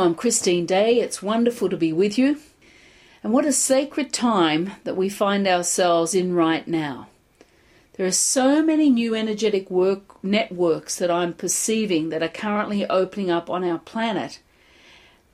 I'm 0.00 0.14
Christine 0.14 0.64
Day. 0.64 0.98
It's 0.98 1.22
wonderful 1.22 1.68
to 1.68 1.76
be 1.76 1.92
with 1.92 2.16
you. 2.16 2.38
And 3.22 3.34
what 3.34 3.44
a 3.44 3.52
sacred 3.52 4.14
time 4.14 4.72
that 4.84 4.96
we 4.96 5.10
find 5.10 5.46
ourselves 5.46 6.14
in 6.14 6.32
right 6.34 6.66
now. 6.66 7.08
There 7.94 8.06
are 8.06 8.10
so 8.10 8.62
many 8.62 8.88
new 8.88 9.14
energetic 9.14 9.70
work 9.70 10.24
networks 10.24 10.96
that 10.96 11.10
I'm 11.10 11.34
perceiving 11.34 12.08
that 12.08 12.22
are 12.22 12.28
currently 12.28 12.86
opening 12.88 13.30
up 13.30 13.50
on 13.50 13.62
our 13.62 13.78
planet. 13.78 14.40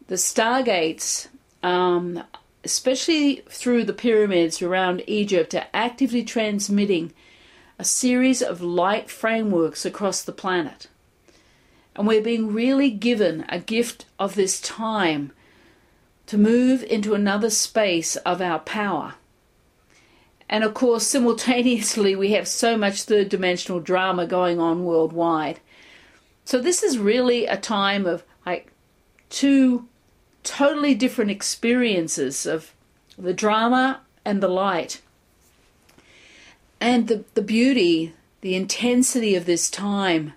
The 0.09 0.17
stargates, 0.17 1.29
um, 1.63 2.25
especially 2.65 3.45
through 3.49 3.85
the 3.85 3.93
pyramids 3.93 4.61
around 4.61 5.05
Egypt, 5.07 5.55
are 5.55 5.69
actively 5.73 6.25
transmitting 6.25 7.13
a 7.79 7.85
series 7.85 8.43
of 8.43 8.61
light 8.63 9.11
frameworks 9.11 9.87
across 9.87 10.23
the 10.23 10.33
planet. 10.33 10.89
And 11.97 12.07
we're 12.07 12.23
being 12.23 12.53
really 12.53 12.91
given 12.91 13.45
a 13.49 13.59
gift 13.59 14.05
of 14.19 14.35
this 14.35 14.61
time 14.61 15.33
to 16.27 16.37
move 16.37 16.83
into 16.85 17.15
another 17.15 17.49
space 17.49 18.17
of 18.17 18.43
our 18.43 18.59
power. 18.59 19.15
And 20.49 20.63
of 20.63 20.75
course, 20.75 21.07
simultaneously, 21.09 22.15
we 22.15 22.33
have 22.33 22.47
so 22.47 22.77
much 22.77 23.03
third 23.03 23.31
dimensional 23.31 23.81
drama 23.81 24.27
going 24.27 24.61
on 24.61 24.85
worldwide. 24.85 25.61
So, 26.45 26.61
this 26.61 26.83
is 26.83 26.99
really 26.99 27.47
a 27.47 27.57
time 27.57 28.07
of 28.07 28.23
like 28.45 28.73
two 29.31 29.89
totally 30.45 30.95
different 30.95 31.31
experiences 31.31 32.47
of 32.47 32.73
the 33.19 33.35
drama 33.35 34.03
and 34.25 34.43
the 34.43 34.49
light. 34.49 35.01
And 36.81 37.09
the, 37.09 37.25
the 37.35 37.43
beauty, 37.43 38.13
the 38.43 38.55
intensity 38.55 39.35
of 39.35 39.47
this 39.47 39.71
time, 39.71 40.35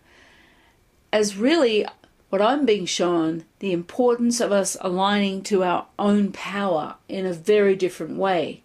as 1.12 1.38
really 1.38 1.86
what 2.30 2.42
I'm 2.42 2.66
being 2.66 2.86
shown 2.86 3.46
the 3.60 3.72
importance 3.72 4.40
of 4.40 4.52
us 4.52 4.78
aligning 4.82 5.42
to 5.44 5.64
our 5.64 5.88
own 5.98 6.32
power 6.32 6.96
in 7.08 7.26
a 7.26 7.34
very 7.34 7.76
different 7.76 8.18
way. 8.18 8.62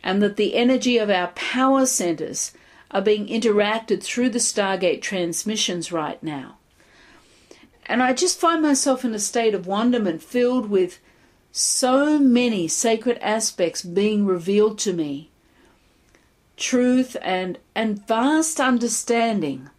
And 0.00 0.22
that 0.22 0.36
the 0.36 0.54
energy 0.54 0.96
of 0.96 1.10
our 1.10 1.28
power 1.28 1.84
centers 1.86 2.52
are 2.90 3.02
being 3.02 3.26
interacted 3.26 4.02
through 4.02 4.30
the 4.30 4.38
Stargate 4.38 5.02
transmissions 5.02 5.90
right 5.90 6.22
now. 6.22 6.56
And 7.86 8.02
I 8.02 8.12
just 8.12 8.38
find 8.38 8.62
myself 8.62 9.04
in 9.04 9.12
a 9.14 9.18
state 9.18 9.54
of 9.54 9.66
wonderment 9.66 10.22
filled 10.22 10.70
with 10.70 11.00
so 11.50 12.18
many 12.18 12.68
sacred 12.68 13.18
aspects 13.20 13.82
being 13.82 14.24
revealed 14.24 14.78
to 14.78 14.92
me 14.92 15.30
truth 16.58 17.16
and 17.22 17.56
and 17.74 18.06
vast 18.06 18.60
understanding 18.60 19.70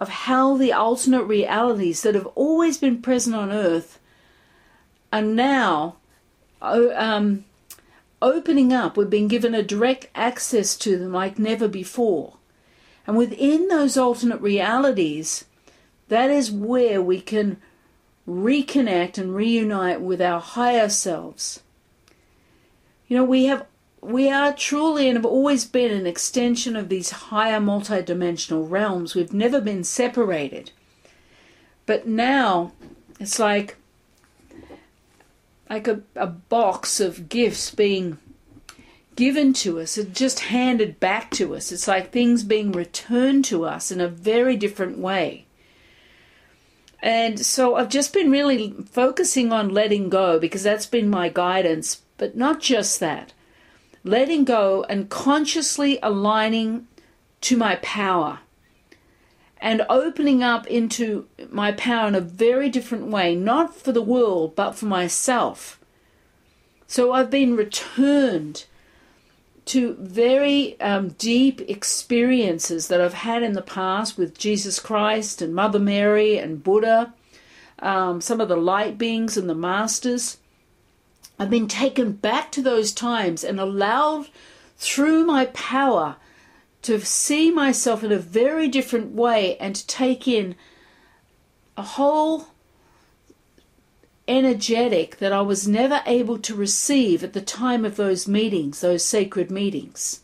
of 0.00 0.08
how 0.08 0.56
the 0.56 0.72
alternate 0.72 1.24
realities 1.24 2.02
that 2.02 2.14
have 2.14 2.26
always 2.34 2.78
been 2.78 3.02
present 3.02 3.34
on 3.34 3.50
earth 3.50 3.98
are 5.12 5.22
now 5.22 5.96
um, 6.62 7.44
opening 8.22 8.72
up. 8.72 8.96
We've 8.96 9.10
been 9.10 9.28
given 9.28 9.54
a 9.54 9.62
direct 9.62 10.08
access 10.14 10.76
to 10.78 10.96
them 10.98 11.12
like 11.12 11.38
never 11.38 11.68
before. 11.68 12.34
And 13.06 13.16
within 13.16 13.68
those 13.68 13.96
alternate 13.96 14.40
realities, 14.40 15.44
that 16.08 16.30
is 16.30 16.50
where 16.50 17.00
we 17.00 17.20
can 17.20 17.60
reconnect 18.28 19.18
and 19.18 19.34
reunite 19.34 20.00
with 20.00 20.20
our 20.20 20.40
higher 20.40 20.88
selves. 20.88 21.60
You 23.08 23.16
know, 23.16 23.24
we 23.24 23.46
have 23.46 23.66
we 24.00 24.30
are 24.30 24.52
truly 24.52 25.08
and 25.08 25.16
have 25.16 25.24
always 25.26 25.64
been 25.64 25.92
an 25.92 26.06
extension 26.06 26.76
of 26.76 26.88
these 26.88 27.10
higher 27.10 27.60
multidimensional 27.60 28.68
realms. 28.68 29.14
We've 29.14 29.32
never 29.32 29.60
been 29.60 29.84
separated. 29.84 30.70
But 31.86 32.06
now 32.06 32.72
it's 33.18 33.38
like 33.38 33.76
like 35.68 35.86
a, 35.86 36.00
a 36.16 36.26
box 36.26 36.98
of 37.00 37.28
gifts 37.28 37.70
being 37.70 38.18
given 39.16 39.52
to 39.52 39.80
us, 39.80 39.98
it's 39.98 40.16
just 40.16 40.38
handed 40.38 41.00
back 41.00 41.30
to 41.32 41.54
us. 41.54 41.72
It's 41.72 41.88
like 41.88 42.12
things 42.12 42.44
being 42.44 42.70
returned 42.70 43.44
to 43.46 43.64
us 43.64 43.90
in 43.90 44.00
a 44.00 44.06
very 44.08 44.56
different 44.56 44.96
way. 44.96 45.44
And 47.02 47.38
so 47.40 47.74
I've 47.74 47.88
just 47.88 48.14
been 48.14 48.30
really 48.30 48.74
focusing 48.90 49.52
on 49.52 49.74
letting 49.74 50.08
go 50.08 50.38
because 50.38 50.62
that's 50.62 50.86
been 50.86 51.10
my 51.10 51.28
guidance, 51.28 52.02
but 52.16 52.36
not 52.36 52.60
just 52.60 53.00
that 53.00 53.32
letting 54.04 54.44
go 54.44 54.84
and 54.88 55.08
consciously 55.08 55.98
aligning 56.02 56.86
to 57.40 57.56
my 57.56 57.76
power 57.76 58.40
and 59.60 59.84
opening 59.88 60.42
up 60.42 60.66
into 60.66 61.26
my 61.50 61.72
power 61.72 62.08
in 62.08 62.14
a 62.14 62.20
very 62.20 62.68
different 62.68 63.06
way, 63.06 63.34
not 63.34 63.74
for 63.74 63.92
the 63.92 64.02
world, 64.02 64.54
but 64.54 64.72
for 64.72 64.86
myself. 64.86 65.80
So 66.86 67.12
I've 67.12 67.30
been 67.30 67.56
returned 67.56 68.64
to 69.66 69.96
very 70.00 70.80
um, 70.80 71.10
deep 71.10 71.60
experiences 71.68 72.88
that 72.88 73.00
I've 73.00 73.12
had 73.12 73.42
in 73.42 73.52
the 73.52 73.60
past 73.60 74.16
with 74.16 74.38
Jesus 74.38 74.80
Christ 74.80 75.42
and 75.42 75.54
Mother 75.54 75.78
Mary 75.78 76.38
and 76.38 76.64
Buddha, 76.64 77.12
um, 77.80 78.22
some 78.22 78.40
of 78.40 78.48
the 78.48 78.56
light 78.56 78.96
beings 78.96 79.36
and 79.36 79.48
the 79.48 79.54
masters. 79.54 80.38
I've 81.38 81.50
been 81.50 81.68
taken 81.68 82.12
back 82.12 82.50
to 82.52 82.62
those 82.62 82.92
times 82.92 83.44
and 83.44 83.60
allowed 83.60 84.28
through 84.76 85.24
my 85.24 85.46
power 85.46 86.16
to 86.82 87.00
see 87.00 87.50
myself 87.50 88.02
in 88.02 88.10
a 88.10 88.18
very 88.18 88.68
different 88.68 89.12
way 89.12 89.56
and 89.58 89.76
to 89.76 89.86
take 89.86 90.26
in 90.26 90.56
a 91.76 91.82
whole 91.82 92.48
energetic 94.26 95.18
that 95.18 95.32
I 95.32 95.40
was 95.40 95.66
never 95.66 96.02
able 96.06 96.38
to 96.38 96.54
receive 96.54 97.22
at 97.22 97.32
the 97.32 97.40
time 97.40 97.84
of 97.84 97.96
those 97.96 98.28
meetings, 98.28 98.80
those 98.80 99.04
sacred 99.04 99.50
meetings. 99.50 100.20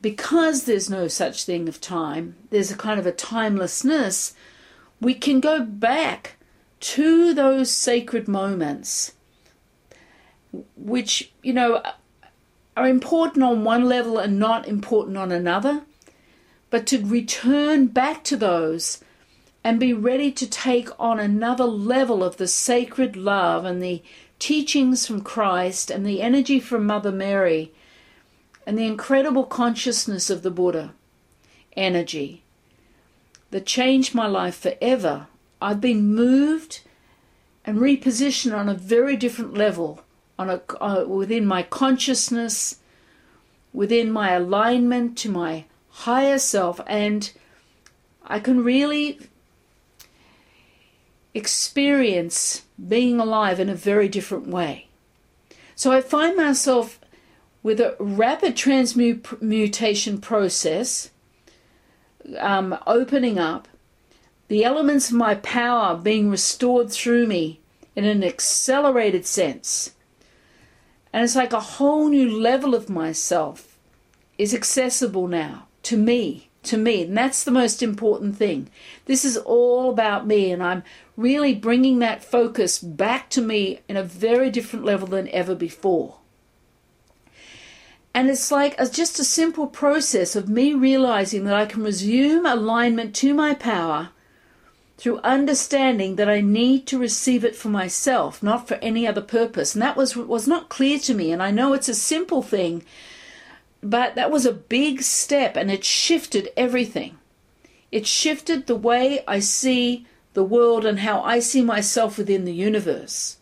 Because 0.00 0.64
there's 0.64 0.90
no 0.90 1.06
such 1.06 1.44
thing 1.44 1.68
of 1.68 1.80
time, 1.80 2.34
there's 2.50 2.72
a 2.72 2.76
kind 2.76 2.98
of 2.98 3.06
a 3.06 3.12
timelessness, 3.12 4.34
we 5.00 5.14
can 5.14 5.40
go 5.40 5.64
back 5.64 6.36
to 6.80 7.32
those 7.32 7.70
sacred 7.70 8.26
moments 8.26 9.12
which, 10.76 11.32
you 11.42 11.52
know, 11.52 11.82
are 12.76 12.88
important 12.88 13.44
on 13.44 13.64
one 13.64 13.84
level 13.84 14.18
and 14.18 14.38
not 14.38 14.66
important 14.66 15.16
on 15.16 15.32
another, 15.32 15.82
but 16.70 16.86
to 16.86 17.04
return 17.04 17.86
back 17.86 18.24
to 18.24 18.36
those 18.36 19.02
and 19.64 19.78
be 19.78 19.92
ready 19.92 20.32
to 20.32 20.48
take 20.48 20.88
on 20.98 21.20
another 21.20 21.64
level 21.64 22.24
of 22.24 22.36
the 22.36 22.48
sacred 22.48 23.16
love 23.16 23.64
and 23.64 23.82
the 23.82 24.02
teachings 24.38 25.06
from 25.06 25.20
Christ 25.20 25.90
and 25.90 26.04
the 26.04 26.20
energy 26.20 26.58
from 26.58 26.86
Mother 26.86 27.12
Mary 27.12 27.72
and 28.66 28.78
the 28.78 28.86
incredible 28.86 29.44
consciousness 29.44 30.30
of 30.30 30.42
the 30.42 30.50
Buddha 30.50 30.94
energy 31.76 32.42
that 33.50 33.66
changed 33.66 34.14
my 34.14 34.26
life 34.26 34.56
forever. 34.56 35.28
I've 35.60 35.80
been 35.80 36.14
moved 36.14 36.80
and 37.64 37.78
repositioned 37.78 38.56
on 38.56 38.68
a 38.68 38.74
very 38.74 39.16
different 39.16 39.54
level 39.54 40.02
on 40.42 40.50
a, 40.50 40.60
uh, 40.82 41.04
within 41.06 41.46
my 41.46 41.62
consciousness, 41.62 42.78
within 43.72 44.10
my 44.10 44.32
alignment 44.32 45.16
to 45.18 45.30
my 45.30 45.64
higher 45.88 46.38
self, 46.38 46.80
and 46.86 47.32
I 48.24 48.40
can 48.40 48.64
really 48.64 49.18
experience 51.34 52.62
being 52.88 53.18
alive 53.20 53.58
in 53.60 53.68
a 53.68 53.74
very 53.74 54.08
different 54.08 54.48
way. 54.48 54.88
So 55.74 55.92
I 55.92 56.00
find 56.00 56.36
myself 56.36 57.00
with 57.62 57.80
a 57.80 57.96
rapid 57.98 58.56
transmutation 58.56 60.20
process 60.20 61.10
um, 62.38 62.76
opening 62.86 63.38
up, 63.38 63.68
the 64.48 64.64
elements 64.64 65.10
of 65.10 65.16
my 65.16 65.36
power 65.36 65.96
being 65.96 66.28
restored 66.30 66.90
through 66.90 67.26
me 67.26 67.60
in 67.94 68.04
an 68.04 68.22
accelerated 68.24 69.26
sense. 69.26 69.92
And 71.12 71.24
it's 71.24 71.36
like 71.36 71.52
a 71.52 71.60
whole 71.60 72.08
new 72.08 72.30
level 72.30 72.74
of 72.74 72.88
myself 72.88 73.78
is 74.38 74.54
accessible 74.54 75.28
now 75.28 75.66
to 75.82 75.96
me, 75.96 76.48
to 76.62 76.76
me. 76.76 77.02
And 77.02 77.16
that's 77.16 77.44
the 77.44 77.50
most 77.50 77.82
important 77.82 78.36
thing. 78.36 78.70
This 79.06 79.24
is 79.24 79.36
all 79.36 79.90
about 79.90 80.26
me, 80.26 80.50
and 80.50 80.62
I'm 80.62 80.84
really 81.16 81.54
bringing 81.54 81.98
that 81.98 82.24
focus 82.24 82.78
back 82.78 83.28
to 83.30 83.42
me 83.42 83.80
in 83.88 83.96
a 83.96 84.02
very 84.02 84.50
different 84.50 84.84
level 84.84 85.06
than 85.06 85.28
ever 85.28 85.54
before. 85.54 86.16
And 88.14 88.28
it's 88.28 88.50
like 88.50 88.78
a, 88.78 88.88
just 88.88 89.18
a 89.18 89.24
simple 89.24 89.66
process 89.66 90.36
of 90.36 90.48
me 90.48 90.74
realizing 90.74 91.44
that 91.44 91.54
I 91.54 91.66
can 91.66 91.82
resume 91.82 92.44
alignment 92.44 93.14
to 93.16 93.34
my 93.34 93.54
power 93.54 94.10
through 95.02 95.18
understanding 95.24 96.14
that 96.14 96.28
I 96.28 96.40
need 96.40 96.86
to 96.86 96.96
receive 96.96 97.44
it 97.44 97.56
for 97.56 97.68
myself, 97.68 98.40
not 98.40 98.68
for 98.68 98.74
any 98.74 99.04
other 99.04 99.20
purpose. 99.20 99.74
And 99.74 99.82
that 99.82 99.96
was 99.96 100.14
was 100.14 100.46
not 100.46 100.68
clear 100.68 100.96
to 101.00 101.12
me. 101.12 101.32
And 101.32 101.42
I 101.42 101.50
know 101.50 101.72
it's 101.72 101.88
a 101.88 101.94
simple 101.94 102.40
thing, 102.40 102.84
but 103.82 104.14
that 104.14 104.30
was 104.30 104.46
a 104.46 104.52
big 104.52 105.02
step 105.02 105.56
and 105.56 105.72
it 105.72 105.82
shifted 105.82 106.50
everything. 106.56 107.18
It 107.90 108.06
shifted 108.06 108.68
the 108.68 108.76
way 108.76 109.24
I 109.26 109.40
see 109.40 110.06
the 110.34 110.44
world 110.44 110.84
and 110.84 111.00
how 111.00 111.20
I 111.22 111.40
see 111.40 111.62
myself 111.62 112.16
within 112.16 112.44
the 112.44 112.54
universe. 112.54 113.38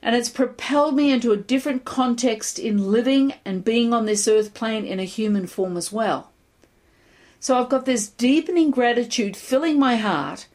And 0.00 0.16
it's 0.16 0.30
propelled 0.30 0.96
me 0.96 1.12
into 1.12 1.32
a 1.32 1.36
different 1.36 1.84
context 1.84 2.58
in 2.58 2.90
living 2.90 3.34
and 3.44 3.62
being 3.62 3.92
on 3.92 4.06
this 4.06 4.26
earth 4.26 4.54
plane 4.54 4.86
in 4.86 4.98
a 4.98 5.04
human 5.04 5.46
form 5.46 5.76
as 5.76 5.92
well. 5.92 6.30
So 7.40 7.58
I've 7.58 7.68
got 7.68 7.86
this 7.86 8.08
deepening 8.08 8.70
gratitude 8.70 9.36
filling 9.36 9.78
my 9.78 9.96
heart, 9.96 10.48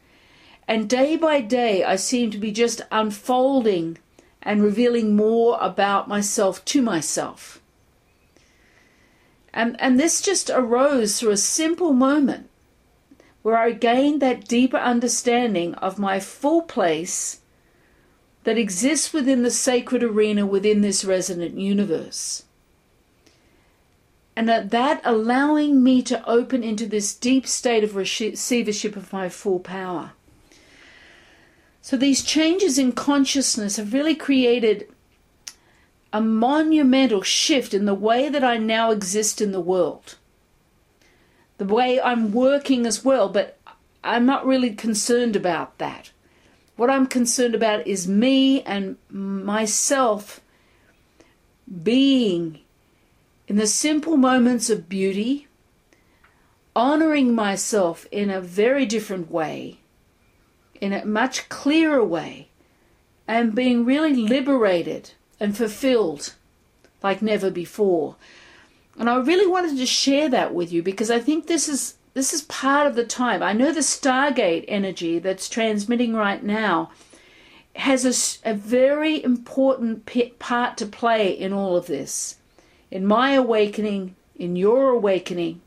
and 0.68 0.88
day 0.88 1.16
by 1.16 1.40
day 1.40 1.82
I 1.84 1.96
seem 1.96 2.30
to 2.30 2.38
be 2.38 2.52
just 2.52 2.82
unfolding 2.90 3.98
and 4.42 4.62
revealing 4.62 5.16
more 5.16 5.58
about 5.60 6.08
myself 6.08 6.64
to 6.66 6.82
myself. 6.82 7.60
And, 9.52 9.80
and 9.80 9.98
this 9.98 10.20
just 10.20 10.50
arose 10.50 11.18
through 11.18 11.30
a 11.30 11.36
simple 11.36 11.92
moment 11.92 12.50
where 13.42 13.56
I 13.56 13.72
gained 13.72 14.20
that 14.22 14.48
deeper 14.48 14.78
understanding 14.78 15.74
of 15.74 15.98
my 15.98 16.18
full 16.18 16.62
place 16.62 17.40
that 18.44 18.58
exists 18.58 19.12
within 19.12 19.42
the 19.42 19.50
sacred 19.50 20.02
arena 20.02 20.44
within 20.46 20.80
this 20.80 21.04
resonant 21.04 21.58
universe. 21.58 22.43
And 24.36 24.48
that, 24.48 24.70
that 24.70 25.00
allowing 25.04 25.82
me 25.82 26.02
to 26.02 26.28
open 26.28 26.64
into 26.64 26.86
this 26.86 27.14
deep 27.14 27.46
state 27.46 27.84
of 27.84 27.94
receivership 27.94 28.96
of 28.96 29.12
my 29.12 29.28
full 29.28 29.60
power. 29.60 30.12
So 31.80 31.96
these 31.96 32.24
changes 32.24 32.78
in 32.78 32.92
consciousness 32.92 33.76
have 33.76 33.92
really 33.92 34.14
created 34.14 34.88
a 36.12 36.20
monumental 36.20 37.22
shift 37.22 37.74
in 37.74 37.84
the 37.84 37.94
way 37.94 38.28
that 38.28 38.42
I 38.42 38.56
now 38.56 38.90
exist 38.90 39.40
in 39.40 39.52
the 39.52 39.60
world. 39.60 40.16
The 41.58 41.64
way 41.64 42.00
I'm 42.00 42.32
working 42.32 42.86
as 42.86 43.04
well, 43.04 43.28
but 43.28 43.58
I'm 44.02 44.24
not 44.26 44.46
really 44.46 44.74
concerned 44.74 45.36
about 45.36 45.78
that. 45.78 46.10
What 46.76 46.90
I'm 46.90 47.06
concerned 47.06 47.54
about 47.54 47.86
is 47.86 48.08
me 48.08 48.62
and 48.62 48.96
myself 49.08 50.40
being 51.82 52.60
in 53.46 53.56
the 53.56 53.66
simple 53.66 54.16
moments 54.16 54.70
of 54.70 54.88
beauty, 54.88 55.46
honoring 56.74 57.34
myself 57.34 58.06
in 58.10 58.30
a 58.30 58.40
very 58.40 58.86
different 58.86 59.30
way, 59.30 59.78
in 60.80 60.92
a 60.92 61.04
much 61.04 61.48
clearer 61.48 62.04
way, 62.04 62.48
and 63.28 63.54
being 63.54 63.84
really 63.84 64.14
liberated 64.14 65.12
and 65.38 65.56
fulfilled 65.56 66.34
like 67.02 67.20
never 67.20 67.50
before. 67.50 68.16
And 68.98 69.10
I 69.10 69.16
really 69.16 69.46
wanted 69.46 69.76
to 69.76 69.86
share 69.86 70.28
that 70.30 70.54
with 70.54 70.72
you 70.72 70.82
because 70.82 71.10
I 71.10 71.18
think 71.18 71.46
this 71.46 71.68
is 71.68 71.96
this 72.14 72.32
is 72.32 72.42
part 72.42 72.86
of 72.86 72.94
the 72.94 73.04
time. 73.04 73.42
I 73.42 73.52
know 73.52 73.72
the 73.72 73.80
Stargate 73.80 74.64
energy 74.68 75.18
that's 75.18 75.48
transmitting 75.48 76.14
right 76.14 76.42
now 76.42 76.92
has 77.74 78.04
a, 78.44 78.50
a 78.50 78.54
very 78.54 79.22
important 79.22 80.08
part 80.38 80.76
to 80.76 80.86
play 80.86 81.32
in 81.32 81.52
all 81.52 81.76
of 81.76 81.86
this. 81.86 82.36
In 82.94 83.04
my 83.04 83.32
awakening, 83.32 84.14
in 84.36 84.54
your 84.54 84.90
awakening. 84.90 85.60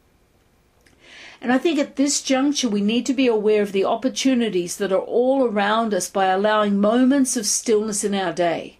And 1.41 1.51
I 1.51 1.57
think 1.57 1.77
at 1.77 1.97
this 1.97 2.21
juncture, 2.21 2.69
we 2.69 2.79
need 2.79 3.05
to 3.05 3.13
be 3.13 3.27
aware 3.27 3.61
of 3.61 3.73
the 3.73 3.83
opportunities 3.83 4.77
that 4.77 4.93
are 4.93 5.07
all 5.19 5.43
around 5.43 5.93
us 5.93 6.09
by 6.09 6.27
allowing 6.27 6.79
moments 6.79 7.35
of 7.35 7.45
stillness 7.45 8.05
in 8.05 8.15
our 8.15 8.31
day. 8.31 8.79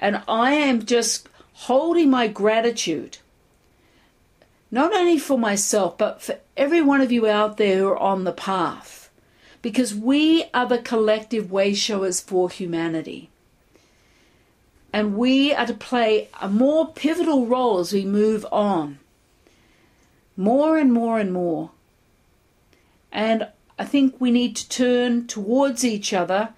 And 0.00 0.24
I 0.26 0.54
am 0.54 0.84
just 0.84 1.28
holding 1.52 2.10
my 2.10 2.26
gratitude 2.26 3.18
not 4.72 4.92
only 4.92 5.20
for 5.20 5.38
myself, 5.38 5.96
but 5.96 6.20
for 6.20 6.40
every 6.56 6.80
one 6.80 7.00
of 7.00 7.12
you 7.12 7.28
out 7.28 7.56
there 7.56 7.78
who 7.78 7.86
are 7.90 7.96
on 7.96 8.24
the 8.24 8.32
path. 8.32 9.10
Because 9.62 9.94
we 9.94 10.46
are 10.52 10.66
the 10.66 10.78
collective 10.78 11.52
way 11.52 11.72
showers 11.72 12.20
for 12.20 12.50
humanity. 12.50 13.30
And 14.94 15.16
we 15.16 15.52
are 15.52 15.66
to 15.66 15.74
play 15.74 16.28
a 16.40 16.48
more 16.48 16.86
pivotal 16.86 17.46
role 17.46 17.80
as 17.80 17.92
we 17.92 18.04
move 18.04 18.46
on. 18.52 19.00
More 20.36 20.78
and 20.78 20.92
more 20.92 21.18
and 21.18 21.32
more. 21.32 21.72
And 23.10 23.48
I 23.76 23.86
think 23.86 24.14
we 24.20 24.30
need 24.30 24.54
to 24.54 24.68
turn 24.68 25.26
towards 25.26 25.84
each 25.84 26.12
other 26.12 26.50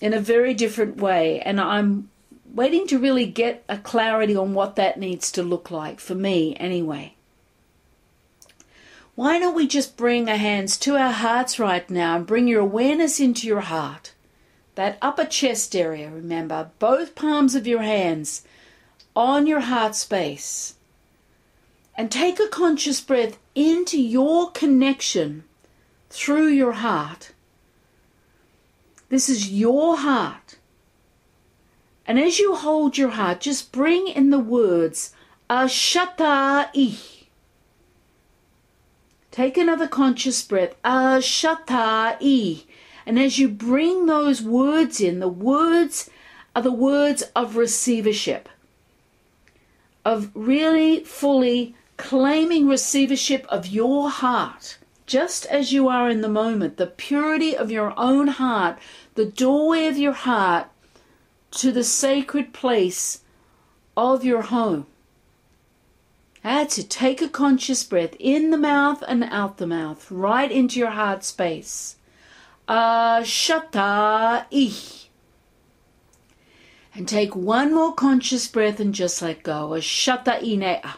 in 0.00 0.14
a 0.14 0.20
very 0.20 0.54
different 0.54 0.98
way. 0.98 1.40
And 1.40 1.60
I'm 1.60 2.10
waiting 2.54 2.86
to 2.86 2.98
really 3.00 3.26
get 3.26 3.64
a 3.68 3.78
clarity 3.78 4.36
on 4.36 4.54
what 4.54 4.76
that 4.76 4.96
needs 4.96 5.32
to 5.32 5.42
look 5.42 5.68
like, 5.68 5.98
for 5.98 6.14
me 6.14 6.54
anyway. 6.60 7.16
Why 9.16 9.40
don't 9.40 9.56
we 9.56 9.66
just 9.66 9.96
bring 9.96 10.30
our 10.30 10.36
hands 10.36 10.78
to 10.78 10.96
our 10.96 11.10
hearts 11.10 11.58
right 11.58 11.90
now 11.90 12.18
and 12.18 12.24
bring 12.24 12.46
your 12.46 12.60
awareness 12.60 13.18
into 13.18 13.48
your 13.48 13.62
heart? 13.62 14.12
That 14.76 14.98
upper 15.02 15.24
chest 15.24 15.74
area, 15.74 16.10
remember, 16.10 16.70
both 16.78 17.14
palms 17.14 17.54
of 17.54 17.66
your 17.66 17.82
hands 17.82 18.42
on 19.16 19.46
your 19.46 19.60
heart 19.60 19.94
space. 19.94 20.74
And 21.96 22.12
take 22.12 22.38
a 22.38 22.46
conscious 22.46 23.00
breath 23.00 23.38
into 23.54 24.00
your 24.00 24.50
connection 24.50 25.44
through 26.10 26.48
your 26.48 26.72
heart. 26.72 27.32
This 29.08 29.30
is 29.30 29.50
your 29.50 29.96
heart. 29.96 30.58
And 32.06 32.18
as 32.18 32.38
you 32.38 32.54
hold 32.54 32.98
your 32.98 33.10
heart, 33.10 33.40
just 33.40 33.72
bring 33.72 34.08
in 34.08 34.28
the 34.28 34.38
words 34.38 35.14
Ashata'i. 35.48 36.98
Take 39.30 39.56
another 39.56 39.88
conscious 39.88 40.42
breath. 40.42 40.74
Ashata'i. 40.84 42.65
And 43.06 43.20
as 43.20 43.38
you 43.38 43.48
bring 43.48 44.06
those 44.06 44.42
words 44.42 45.00
in, 45.00 45.20
the 45.20 45.28
words 45.28 46.10
are 46.56 46.62
the 46.62 46.72
words 46.72 47.22
of 47.36 47.56
receivership, 47.56 48.48
of 50.04 50.30
really 50.34 51.04
fully 51.04 51.76
claiming 51.96 52.66
receivership 52.66 53.46
of 53.48 53.68
your 53.68 54.10
heart, 54.10 54.78
just 55.06 55.46
as 55.46 55.72
you 55.72 55.88
are 55.88 56.10
in 56.10 56.20
the 56.20 56.28
moment, 56.28 56.78
the 56.78 56.86
purity 56.86 57.56
of 57.56 57.70
your 57.70 57.94
own 57.96 58.26
heart, 58.26 58.78
the 59.14 59.24
doorway 59.24 59.86
of 59.86 59.96
your 59.96 60.12
heart 60.12 60.66
to 61.52 61.70
the 61.70 61.84
sacred 61.84 62.52
place 62.52 63.20
of 63.96 64.24
your 64.24 64.42
home. 64.42 64.86
That's 66.42 66.74
to 66.76 66.86
Take 66.86 67.22
a 67.22 67.28
conscious 67.28 67.82
breath 67.82 68.14
in 68.18 68.50
the 68.50 68.58
mouth 68.58 69.02
and 69.08 69.24
out 69.24 69.58
the 69.58 69.66
mouth, 69.66 70.10
right 70.10 70.50
into 70.50 70.78
your 70.78 70.90
heart 70.90 71.24
space. 71.24 71.96
Ashata-i. 72.68 74.46
And 76.94 77.06
take 77.06 77.36
one 77.36 77.74
more 77.74 77.94
conscious 77.94 78.48
breath 78.48 78.80
and 78.80 78.94
just 78.94 79.20
let 79.20 79.42
go. 79.42 79.70
Ashata-i-nea. 79.70 80.96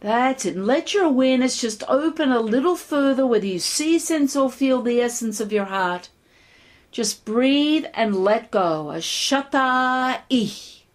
That's 0.00 0.46
it. 0.46 0.56
And 0.56 0.66
let 0.66 0.94
your 0.94 1.04
awareness 1.04 1.60
just 1.60 1.84
open 1.86 2.32
a 2.32 2.40
little 2.40 2.76
further, 2.76 3.26
whether 3.26 3.46
you 3.46 3.58
see, 3.58 3.98
sense, 3.98 4.34
or 4.34 4.50
feel 4.50 4.80
the 4.80 5.00
essence 5.00 5.38
of 5.40 5.52
your 5.52 5.66
heart. 5.66 6.08
Just 6.90 7.26
breathe 7.26 7.84
and 7.94 8.16
let 8.16 8.50
go. 8.50 8.90
A 8.90 8.96
shata 8.96 10.22
ich. 10.30 10.86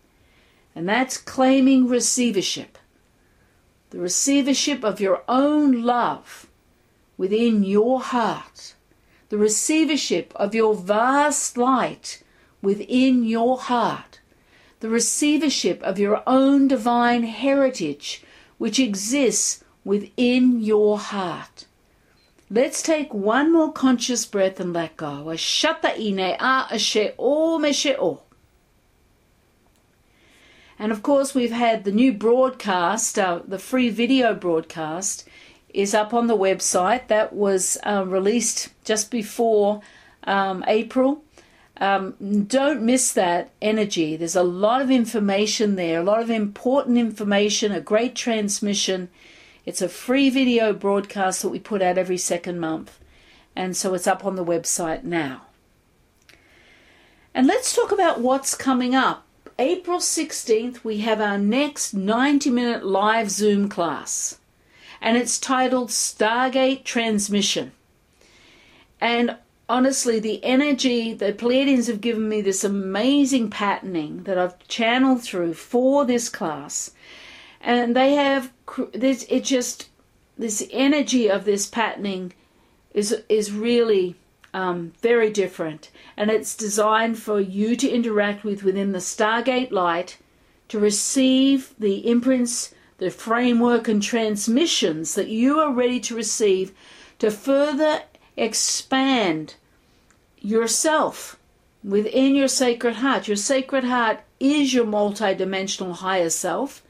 And 0.75 0.89
that's 0.89 1.17
claiming 1.17 1.87
receivership. 1.87 2.77
The 3.91 3.99
receivership 3.99 4.83
of 4.83 4.99
your 4.99 5.23
own 5.29 5.83
love 5.83 6.44
within 7.17 7.63
your 7.63 8.01
heart. 8.01 8.75
The 9.29 9.37
receivership 9.37 10.33
of 10.35 10.53
your 10.53 10.75
vast 10.75 11.57
light 11.57 12.23
within 12.61 13.23
your 13.23 13.57
heart. 13.57 14.19
The 14.79 14.89
receivership 14.89 15.81
of 15.83 15.97
your 15.97 16.21
own 16.27 16.67
divine 16.67 17.23
heritage 17.23 18.23
which 18.57 18.79
exists 18.79 19.63
within 19.83 20.61
your 20.61 20.97
heart. 20.97 21.65
Let's 22.49 22.81
take 22.81 23.13
one 23.13 23.51
more 23.51 23.71
conscious 23.71 24.25
breath 24.25 24.59
and 24.59 24.73
let 24.73 24.97
go. 24.97 25.35
And 30.77 30.91
of 30.91 31.01
course, 31.01 31.33
we've 31.33 31.51
had 31.51 31.83
the 31.83 31.91
new 31.91 32.13
broadcast, 32.13 33.17
uh, 33.17 33.41
the 33.47 33.59
free 33.59 33.89
video 33.89 34.33
broadcast, 34.35 35.27
is 35.75 35.93
up 35.93 36.13
on 36.13 36.27
the 36.27 36.37
website. 36.37 37.07
That 37.07 37.33
was 37.33 37.77
uh, 37.83 38.05
released 38.07 38.69
just 38.83 39.11
before 39.11 39.81
um, 40.23 40.63
April. 40.67 41.23
Um, 41.77 42.45
don't 42.47 42.81
miss 42.81 43.11
that 43.13 43.51
energy. 43.61 44.15
There's 44.15 44.35
a 44.35 44.43
lot 44.43 44.81
of 44.81 44.89
information 44.89 45.75
there, 45.75 45.99
a 45.99 46.03
lot 46.03 46.21
of 46.21 46.29
important 46.29 46.97
information, 46.97 47.71
a 47.71 47.81
great 47.81 48.15
transmission 48.15 49.09
it's 49.65 49.81
a 49.81 49.89
free 49.89 50.29
video 50.29 50.73
broadcast 50.73 51.41
that 51.41 51.49
we 51.49 51.59
put 51.59 51.81
out 51.81 51.97
every 51.97 52.19
second 52.19 52.59
month, 52.59 52.99
and 53.55 53.75
so 53.75 53.95
it's 53.95 54.05
up 54.05 54.23
on 54.23 54.35
the 54.35 54.45
website 54.45 55.03
now. 55.03 55.41
And 57.33 57.47
let's 57.47 57.75
talk 57.75 57.91
about 57.91 58.21
what's 58.21 58.53
coming 58.53 58.93
up. 58.93 59.25
April 59.57 59.99
16th, 59.99 60.83
we 60.83 60.99
have 60.99 61.19
our 61.19 61.39
next 61.39 61.93
90 61.93 62.49
minute 62.51 62.85
live 62.85 63.31
Zoom 63.31 63.67
class, 63.67 64.37
and 65.01 65.17
it's 65.17 65.39
titled 65.39 65.89
Stargate 65.89 66.83
Transmission. 66.83 67.71
And 69.01 69.37
honestly, 69.67 70.19
the 70.19 70.43
energy, 70.43 71.13
the 71.13 71.33
Pleiadians 71.33 71.87
have 71.87 72.01
given 72.01 72.29
me 72.29 72.41
this 72.41 72.63
amazing 72.63 73.49
patterning 73.49 74.23
that 74.23 74.37
I've 74.37 74.59
channeled 74.67 75.21
through 75.21 75.53
for 75.53 76.05
this 76.05 76.29
class. 76.29 76.91
And 77.61 77.95
they 77.95 78.15
have 78.15 78.51
this, 78.93 79.25
it 79.29 79.43
just, 79.43 79.89
this 80.37 80.67
energy 80.71 81.29
of 81.29 81.45
this 81.45 81.67
patterning 81.67 82.33
is, 82.93 83.23
is 83.27 83.51
really 83.51 84.15
um, 84.53 84.93
very 85.01 85.31
different. 85.31 85.89
And 86.15 86.29
it's 86.29 86.55
designed 86.55 87.19
for 87.19 87.39
you 87.39 87.75
to 87.75 87.89
interact 87.89 88.43
with 88.43 88.63
within 88.63 88.91
the 88.91 88.99
Stargate 88.99 89.71
light 89.71 90.17
to 90.69 90.79
receive 90.79 91.73
the 91.77 92.07
imprints, 92.09 92.73
the 92.97 93.09
framework, 93.09 93.87
and 93.87 94.01
transmissions 94.01 95.15
that 95.15 95.27
you 95.27 95.59
are 95.59 95.73
ready 95.73 95.99
to 95.99 96.15
receive 96.15 96.73
to 97.19 97.29
further 97.31 98.03
expand 98.37 99.55
yourself 100.39 101.37
within 101.83 102.35
your 102.35 102.47
sacred 102.47 102.95
heart. 102.95 103.27
Your 103.27 103.37
sacred 103.37 103.83
heart 103.83 104.21
is 104.39 104.73
your 104.73 104.85
multidimensional 104.85 105.93
higher 105.93 106.29
self, 106.29 106.83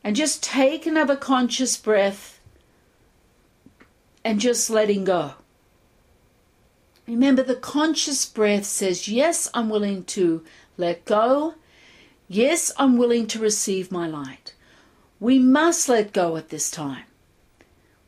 and 0.03 0.17
just 0.17 0.43
take 0.43 0.85
another 0.85 1.15
conscious 1.15 1.77
breath 1.77 2.41
and 4.25 4.41
just 4.41 4.69
letting 4.69 5.05
go. 5.05 5.35
Remember, 7.07 7.41
the 7.41 7.55
conscious 7.55 8.25
breath 8.25 8.65
says, 8.65 9.07
Yes, 9.07 9.49
I'm 9.53 9.69
willing 9.69 10.03
to 10.05 10.43
let 10.77 11.05
go. 11.05 11.55
Yes, 12.27 12.71
I'm 12.77 12.97
willing 12.97 13.27
to 13.27 13.39
receive 13.39 13.91
my 13.91 14.07
light. 14.07 14.52
We 15.23 15.39
must 15.39 15.87
let 15.87 16.11
go 16.11 16.35
at 16.35 16.49
this 16.49 16.69
time. 16.69 17.05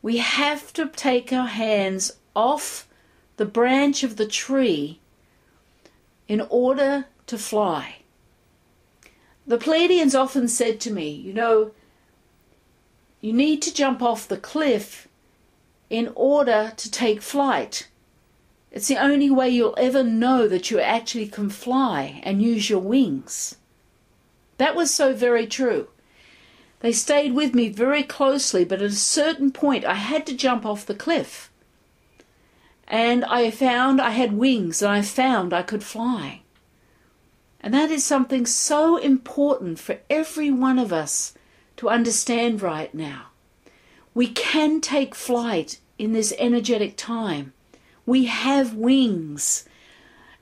We 0.02 0.18
have 0.18 0.70
to 0.74 0.86
take 0.86 1.32
our 1.32 1.46
hands 1.46 2.12
off 2.34 2.86
the 3.38 3.46
branch 3.46 4.02
of 4.02 4.16
the 4.16 4.26
tree 4.26 5.00
in 6.28 6.42
order 6.50 7.06
to 7.26 7.38
fly. 7.38 8.00
The 9.46 9.56
Pleiadians 9.56 10.14
often 10.14 10.46
said 10.46 10.78
to 10.80 10.92
me, 10.92 11.08
You 11.08 11.32
know, 11.32 11.70
you 13.22 13.32
need 13.32 13.62
to 13.62 13.72
jump 13.72 14.02
off 14.02 14.28
the 14.28 14.36
cliff 14.36 15.08
in 15.88 16.12
order 16.14 16.74
to 16.76 16.90
take 16.90 17.22
flight. 17.22 17.88
It's 18.70 18.88
the 18.88 18.98
only 19.02 19.30
way 19.30 19.48
you'll 19.48 19.74
ever 19.78 20.04
know 20.04 20.46
that 20.48 20.70
you 20.70 20.80
actually 20.80 21.28
can 21.28 21.48
fly 21.48 22.20
and 22.24 22.42
use 22.42 22.68
your 22.68 22.80
wings. 22.80 23.56
That 24.58 24.76
was 24.76 24.92
so 24.92 25.14
very 25.14 25.46
true. 25.46 25.88
They 26.80 26.92
stayed 26.92 27.34
with 27.34 27.54
me 27.54 27.68
very 27.68 28.02
closely, 28.02 28.64
but 28.64 28.82
at 28.82 28.90
a 28.90 28.94
certain 28.94 29.50
point 29.50 29.84
I 29.84 29.94
had 29.94 30.26
to 30.26 30.36
jump 30.36 30.66
off 30.66 30.86
the 30.86 30.94
cliff. 30.94 31.50
And 32.86 33.24
I 33.24 33.50
found 33.50 34.00
I 34.00 34.10
had 34.10 34.32
wings 34.32 34.82
and 34.82 34.92
I 34.92 35.02
found 35.02 35.52
I 35.52 35.62
could 35.62 35.82
fly. 35.82 36.42
And 37.60 37.74
that 37.74 37.90
is 37.90 38.04
something 38.04 38.46
so 38.46 38.96
important 38.96 39.78
for 39.78 39.98
every 40.08 40.50
one 40.50 40.78
of 40.78 40.92
us 40.92 41.34
to 41.78 41.88
understand 41.88 42.62
right 42.62 42.94
now. 42.94 43.26
We 44.14 44.28
can 44.28 44.80
take 44.80 45.14
flight 45.14 45.80
in 45.98 46.12
this 46.12 46.32
energetic 46.38 46.96
time. 46.96 47.52
We 48.04 48.26
have 48.26 48.74
wings. 48.74 49.64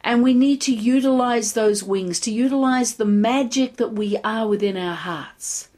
And 0.02 0.22
we 0.22 0.34
need 0.34 0.60
to 0.62 0.74
utilize 0.74 1.54
those 1.54 1.82
wings, 1.82 2.20
to 2.20 2.30
utilize 2.30 2.96
the 2.96 3.06
magic 3.06 3.78
that 3.78 3.94
we 3.94 4.18
are 4.18 4.46
within 4.46 4.76
our 4.76 4.94
hearts. 4.94 5.70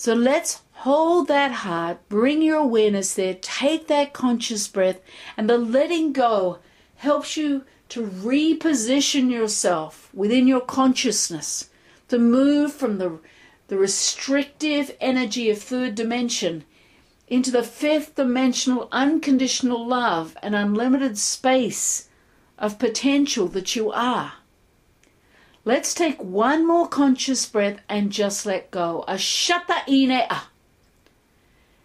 So 0.00 0.14
let's 0.14 0.62
hold 0.72 1.28
that 1.28 1.52
heart, 1.52 2.08
bring 2.08 2.40
your 2.40 2.56
awareness 2.56 3.12
there, 3.12 3.34
take 3.34 3.86
that 3.88 4.14
conscious 4.14 4.66
breath, 4.66 4.98
and 5.36 5.46
the 5.46 5.58
letting 5.58 6.14
go 6.14 6.60
helps 6.96 7.36
you 7.36 7.66
to 7.90 8.06
reposition 8.06 9.30
yourself 9.30 10.08
within 10.14 10.48
your 10.48 10.62
consciousness, 10.62 11.68
to 12.08 12.18
move 12.18 12.72
from 12.72 12.96
the 12.96 13.18
the 13.68 13.76
restrictive 13.76 14.96
energy 15.02 15.50
of 15.50 15.58
third 15.58 15.96
dimension 15.96 16.64
into 17.28 17.50
the 17.50 17.62
fifth 17.62 18.14
dimensional 18.14 18.88
unconditional 18.90 19.86
love 19.86 20.34
and 20.42 20.54
unlimited 20.54 21.18
space 21.18 22.08
of 22.58 22.78
potential 22.78 23.48
that 23.48 23.76
you 23.76 23.92
are. 23.92 24.32
Let's 25.64 25.92
take 25.92 26.22
one 26.22 26.66
more 26.66 26.88
conscious 26.88 27.44
breath 27.46 27.80
and 27.88 28.10
just 28.10 28.46
let 28.46 28.70
go. 28.70 29.04
A 29.06 29.14
shata 29.14 29.86
ine 29.88 30.26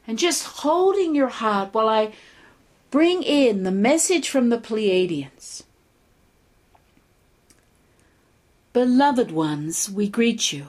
And 0.07 0.17
just 0.17 0.43
holding 0.43 1.13
your 1.13 1.27
heart 1.27 1.73
while 1.73 1.89
I 1.89 2.13
bring 2.89 3.23
in 3.23 3.63
the 3.63 3.71
message 3.71 4.29
from 4.29 4.49
the 4.49 4.57
Pleiadians. 4.57 5.63
Beloved 8.71 9.31
ones, 9.31 9.89
we 9.89 10.07
greet 10.07 10.53
you. 10.53 10.67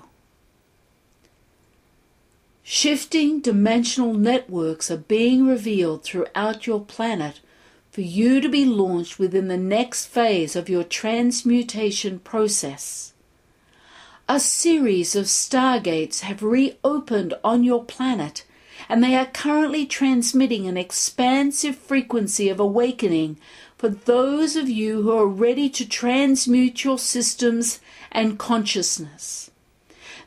Shifting 2.65 3.41
dimensional 3.41 4.15
networks 4.15 4.91
are 4.91 4.97
being 4.97 5.47
revealed 5.47 6.03
throughout 6.03 6.67
your 6.67 6.81
planet 6.81 7.39
for 7.97 8.03
you 8.03 8.43
to 8.43 8.49
be 8.51 8.67
launched 8.67 9.19
within 9.19 9.49
the 9.49 9.57
next 9.57 10.05
phase 10.05 10.55
of 10.55 10.69
your 10.69 10.85
transmutation 10.85 12.19
process. 12.19 13.15
A 14.29 14.39
series 14.39 15.17
of 15.17 15.25
stargates 15.25 16.21
have 16.21 16.43
reopened 16.43 17.33
on 17.43 17.65
your 17.65 17.83
planet 17.83 18.45
and 18.87 19.03
they 19.03 19.17
are 19.17 19.25
currently 19.25 19.87
transmitting 19.87 20.67
an 20.67 20.77
expansive 20.77 21.75
frequency 21.79 22.51
of 22.51 22.61
awakening 22.61 23.39
for 23.79 23.89
those 23.89 24.57
of 24.57 24.69
you 24.69 25.01
who 25.01 25.17
are 25.17 25.27
ready 25.27 25.71
to 25.71 25.89
transmute 25.89 26.85
your 26.85 26.99
systems 26.99 27.81
and 28.13 28.39
consciousness. 28.39 29.46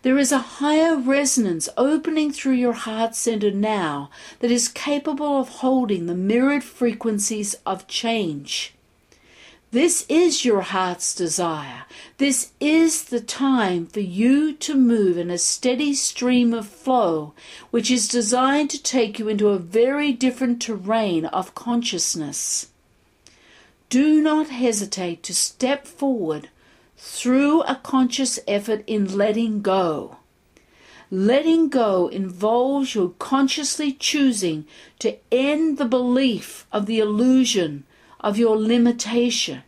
There 0.02 0.18
is 0.18 0.32
a 0.32 0.38
higher 0.38 0.96
resonance 0.96 1.68
opening 1.76 2.32
through 2.32 2.54
your 2.54 2.74
heart 2.74 3.16
center 3.16 3.52
now 3.52 4.10
that 4.40 4.50
is 4.50 4.70
capable 4.70 5.40
of 5.40 5.50
holding 5.50 6.06
the 6.06 6.16
mirrored 6.16 6.64
frequencies 6.64 7.56
of 7.66 7.86
change. 7.88 8.74
This 9.72 10.06
is 10.08 10.46
your 10.46 10.62
heart's 10.62 11.14
desire. 11.14 11.84
This 12.18 12.54
is 12.62 13.04
the 13.04 13.20
time 13.20 13.86
for 13.88 14.00
you 14.00 14.54
to 14.54 14.74
move 14.74 15.18
in 15.18 15.30
a 15.30 15.38
steady 15.38 15.94
stream 15.94 16.54
of 16.54 16.68
flow, 16.68 17.34
which 17.70 17.92
is 17.92 18.08
designed 18.08 18.70
to 18.72 18.82
take 18.82 19.20
you 19.20 19.28
into 19.28 19.50
a 19.50 19.60
very 19.60 20.12
different 20.14 20.62
terrain 20.62 21.26
of 21.26 21.54
consciousness. 21.56 22.70
Do 23.90 24.22
not 24.22 24.48
hesitate 24.48 25.24
to 25.24 25.36
step 25.36 25.86
forward 25.86 26.50
through 27.02 27.62
a 27.62 27.76
conscious 27.76 28.40
effort 28.46 28.84
in 28.86 29.18
letting 29.18 29.62
go. 29.62 30.18
Letting 31.10 31.70
go 31.70 32.10
involves 32.10 32.94
you 32.94 33.16
consciously 33.20 33.94
choosing 33.94 34.68
to 35.00 35.18
end 35.32 35.78
the 35.78 35.86
belief 35.86 36.68
of 36.74 36.88
the 36.88 37.00
illusion 37.00 37.86
of 38.20 38.38
your 38.38 38.58
limitation 38.58 39.64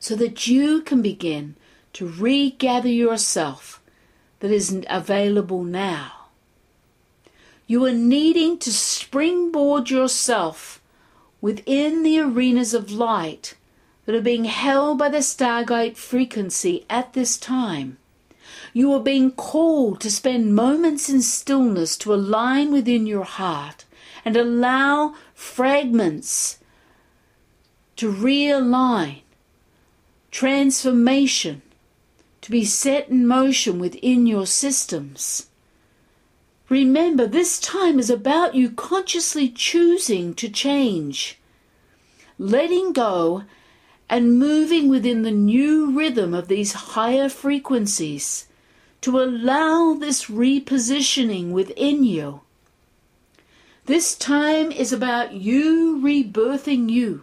so 0.00 0.16
that 0.16 0.46
you 0.46 0.80
can 0.80 1.02
begin 1.02 1.56
to 1.92 2.08
regather 2.08 2.88
yourself 2.88 3.82
that 4.40 4.50
isn't 4.50 4.86
available 4.88 5.62
now. 5.62 6.12
You 7.66 7.84
are 7.84 7.92
needing 7.92 8.58
to 8.60 8.72
springboard 8.72 9.90
yourself 9.90 10.80
within 11.42 12.02
the 12.02 12.18
arenas 12.18 12.72
of 12.72 12.90
light 12.90 13.56
that 14.06 14.14
are 14.14 14.22
being 14.22 14.44
held 14.44 14.98
by 14.98 15.08
the 15.08 15.18
Stargate 15.18 15.96
frequency 15.96 16.86
at 16.88 17.12
this 17.12 17.36
time. 17.36 17.98
You 18.72 18.92
are 18.92 19.00
being 19.00 19.32
called 19.32 20.00
to 20.00 20.10
spend 20.10 20.54
moments 20.54 21.08
in 21.08 21.22
stillness 21.22 21.96
to 21.98 22.14
align 22.14 22.72
within 22.72 23.06
your 23.06 23.24
heart 23.24 23.84
and 24.24 24.36
allow 24.36 25.14
fragments 25.34 26.58
to 27.96 28.12
realign, 28.12 29.22
transformation 30.30 31.62
to 32.42 32.50
be 32.50 32.64
set 32.64 33.08
in 33.08 33.26
motion 33.26 33.78
within 33.78 34.26
your 34.26 34.46
systems. 34.46 35.48
Remember, 36.68 37.26
this 37.26 37.58
time 37.58 37.98
is 37.98 38.10
about 38.10 38.54
you 38.54 38.70
consciously 38.70 39.48
choosing 39.48 40.34
to 40.34 40.48
change, 40.48 41.38
letting 42.38 42.92
go, 42.92 43.44
and 44.08 44.38
moving 44.38 44.88
within 44.88 45.22
the 45.22 45.30
new 45.30 45.90
rhythm 45.90 46.32
of 46.32 46.48
these 46.48 46.72
higher 46.72 47.28
frequencies 47.28 48.46
to 49.00 49.20
allow 49.20 49.94
this 49.94 50.26
repositioning 50.26 51.50
within 51.50 52.04
you. 52.04 52.40
This 53.86 54.16
time 54.16 54.72
is 54.72 54.92
about 54.92 55.32
you 55.32 56.00
rebirthing 56.02 56.88
you. 56.90 57.22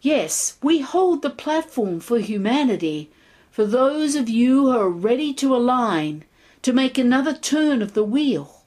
Yes, 0.00 0.56
we 0.62 0.80
hold 0.80 1.22
the 1.22 1.30
platform 1.30 2.00
for 2.00 2.18
humanity 2.18 3.10
for 3.50 3.64
those 3.64 4.14
of 4.16 4.28
you 4.28 4.66
who 4.66 4.76
are 4.76 4.88
ready 4.88 5.32
to 5.34 5.54
align 5.54 6.24
to 6.62 6.72
make 6.72 6.98
another 6.98 7.34
turn 7.34 7.82
of 7.82 7.94
the 7.94 8.04
wheel. 8.04 8.62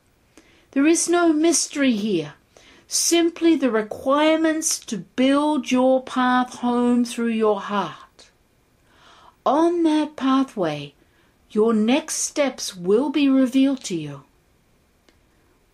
There 0.72 0.86
is 0.86 1.10
no 1.10 1.34
mystery 1.34 1.94
here, 1.94 2.34
simply 2.88 3.56
the 3.56 3.70
requirements 3.70 4.80
to 4.80 4.98
build 4.98 5.72
your 5.72 6.02
path 6.02 6.60
home 6.60 7.04
through 7.04 7.28
your 7.28 7.60
heart. 7.60 8.30
On 9.46 9.84
that 9.84 10.16
pathway, 10.16 10.94
your 11.52 11.74
next 11.74 12.16
steps 12.16 12.76
will 12.76 13.10
be 13.10 13.30
revealed 13.30 13.84
to 13.86 13.96
you. 13.96 14.24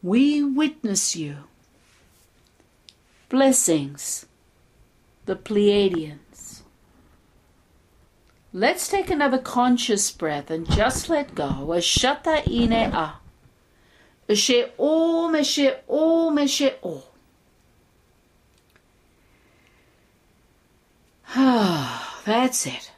We 0.01 0.43
witness 0.43 1.15
you. 1.15 1.38
Blessings, 3.29 4.25
the 5.25 5.36
Pleiadians. 5.36 6.62
Let's 8.51 8.88
take 8.88 9.10
another 9.10 9.39
conscious 9.39 10.12
breath 10.12 10.51
and 10.51 10.70
just 10.70 11.10
let 11.10 11.34
go. 11.34 11.70
Ashata 11.70 12.48
ine 12.48 12.93
a. 12.93 13.23
Ashe 14.30 14.72
o 14.77 15.30
meshe 15.30 15.75
o 15.88 16.32
meshe 16.32 16.74
o. 16.84 17.03
Ah, 21.36 22.22
that's 22.25 22.65
it. 22.65 22.92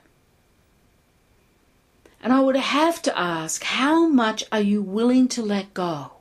And 2.22 2.34
I 2.34 2.40
would 2.40 2.56
have 2.56 3.02
to 3.04 3.18
ask, 3.18 3.64
how 3.64 4.08
much 4.08 4.44
are 4.52 4.60
you 4.62 4.82
willing 4.82 5.28
to 5.30 5.44
let 5.44 5.74
go? 5.74 6.12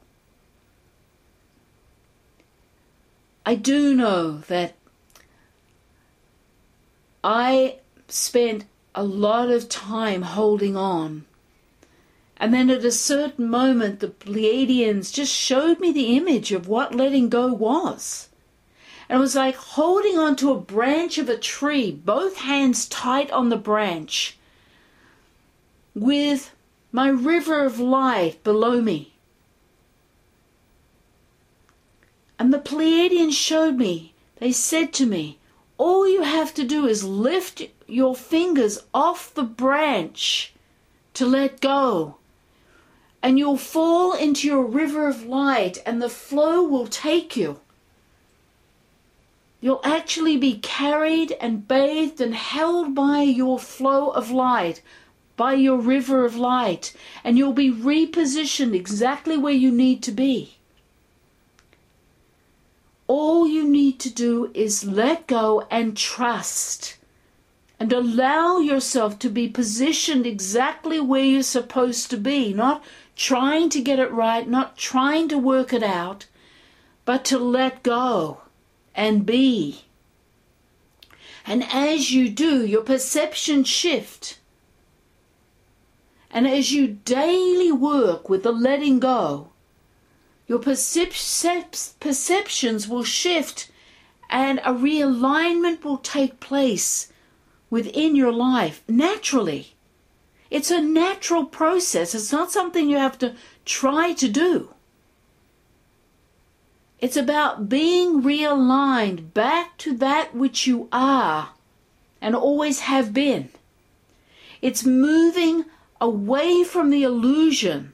I 3.46 3.54
do 3.54 3.94
know 3.94 4.38
that 4.49 4.75
I 7.23 7.76
spent 8.08 8.64
a 8.94 9.02
lot 9.02 9.50
of 9.50 9.68
time 9.68 10.23
holding 10.23 10.76
on. 10.76 11.25
And 12.36 12.52
then 12.52 12.68
at 12.68 12.84
a 12.84 12.90
certain 12.90 13.48
moment, 13.48 14.00
the 14.00 14.08
Pleiadians 14.08 15.12
just 15.12 15.32
showed 15.32 15.80
me 15.80 15.92
the 15.92 16.16
image 16.16 16.52
of 16.52 16.68
what 16.68 16.94
letting 16.94 17.28
go 17.28 17.52
was. 17.52 18.28
And 19.08 19.18
it 19.18 19.20
was 19.20 19.36
like 19.36 19.54
holding 19.54 20.18
onto 20.18 20.50
a 20.50 20.60
branch 20.60 21.18
of 21.18 21.28
a 21.28 21.36
tree, 21.36 21.90
both 21.92 22.38
hands 22.38 22.88
tight 22.88 23.30
on 23.30 23.50
the 23.50 23.56
branch, 23.56 24.36
with 25.94 26.52
my 26.90 27.08
river 27.08 27.64
of 27.64 27.78
light 27.78 28.42
below 28.42 28.80
me. 28.80 29.14
And 32.38 32.52
the 32.52 32.58
Pleiadians 32.58 33.34
showed 33.34 33.76
me, 33.76 34.14
they 34.36 34.52
said 34.52 34.92
to 34.94 35.06
me, 35.06 35.38
all 35.78 36.08
you 36.08 36.23
have 36.23 36.52
to 36.54 36.64
do 36.64 36.86
is 36.86 37.04
lift 37.04 37.62
your 37.86 38.14
fingers 38.14 38.80
off 38.92 39.32
the 39.34 39.44
branch 39.44 40.52
to 41.14 41.26
let 41.26 41.60
go. 41.60 42.16
And 43.25 43.39
you'll 43.39 43.56
fall 43.56 44.13
into 44.13 44.47
your 44.47 44.67
river 44.67 45.08
of 45.08 45.25
light, 45.25 45.78
and 45.87 46.02
the 46.02 46.10
flow 46.10 46.63
will 46.63 46.87
take 46.87 47.39
you. 47.39 47.58
You'll 49.63 49.80
actually 49.82 50.37
be 50.37 50.58
carried 50.58 51.32
and 51.41 51.67
bathed 51.67 52.21
and 52.21 52.34
held 52.34 52.95
by 52.95 53.23
your 53.23 53.58
flow 53.58 54.10
of 54.10 54.30
light, 54.30 54.82
by 55.39 55.54
your 55.54 55.78
river 55.78 56.26
of 56.26 56.37
light, 56.37 56.95
and 57.25 57.39
you'll 57.39 57.54
be 57.54 57.73
repositioned 57.73 58.75
exactly 58.75 59.39
where 59.39 59.54
you 59.54 59.73
need 59.73 60.02
to 60.02 60.13
be. 60.13 60.56
All 63.06 63.47
you 63.47 63.65
need 63.67 63.99
to 64.00 64.10
do 64.10 64.50
is 64.52 64.84
let 64.84 65.26
go 65.26 65.67
and 65.71 65.97
trust 65.97 66.99
and 67.80 67.91
allow 67.91 68.58
yourself 68.58 69.19
to 69.21 69.30
be 69.30 69.49
positioned 69.49 70.26
exactly 70.26 71.00
where 71.00 71.25
you're 71.25 71.43
supposed 71.43 72.10
to 72.10 72.17
be, 72.17 72.52
not 72.52 72.84
trying 73.16 73.68
to 73.70 73.80
get 73.80 73.98
it 73.98 74.10
right, 74.10 74.48
not 74.48 74.76
trying 74.76 75.28
to 75.28 75.38
work 75.38 75.72
it 75.72 75.82
out, 75.82 76.26
but 77.04 77.24
to 77.26 77.38
let 77.38 77.82
go 77.82 78.42
and 78.94 79.26
be. 79.26 79.84
And 81.46 81.64
as 81.64 82.10
you 82.10 82.28
do, 82.30 82.64
your 82.64 82.82
perception 82.82 83.64
shift. 83.64 84.38
And 86.30 86.48
as 86.48 86.72
you 86.72 86.98
daily 87.04 87.70
work 87.70 88.28
with 88.28 88.42
the 88.42 88.52
letting 88.52 88.98
go, 88.98 89.50
your 90.46 90.58
percep- 90.58 92.00
perceptions 92.00 92.88
will 92.88 93.04
shift 93.04 93.70
and 94.30 94.58
a 94.60 94.72
realignment 94.72 95.84
will 95.84 95.98
take 95.98 96.40
place 96.40 97.12
within 97.70 98.16
your 98.16 98.32
life 98.32 98.82
naturally. 98.88 99.74
It's 100.54 100.71
a 100.71 100.80
natural 100.80 101.47
process. 101.47 102.14
It's 102.14 102.30
not 102.30 102.52
something 102.52 102.88
you 102.88 102.97
have 102.97 103.19
to 103.19 103.34
try 103.64 104.12
to 104.12 104.28
do. 104.28 104.73
It's 107.00 107.17
about 107.17 107.69
being 107.69 108.23
realigned 108.23 109.34
back 109.34 109.76
to 109.78 109.97
that 109.97 110.32
which 110.32 110.64
you 110.64 110.88
are 110.93 111.49
and 112.21 112.36
always 112.36 112.86
have 112.86 113.12
been. 113.12 113.49
It's 114.62 114.84
moving 114.84 115.64
away 116.00 116.62
from 116.62 116.90
the 116.90 117.02
illusion 117.02 117.93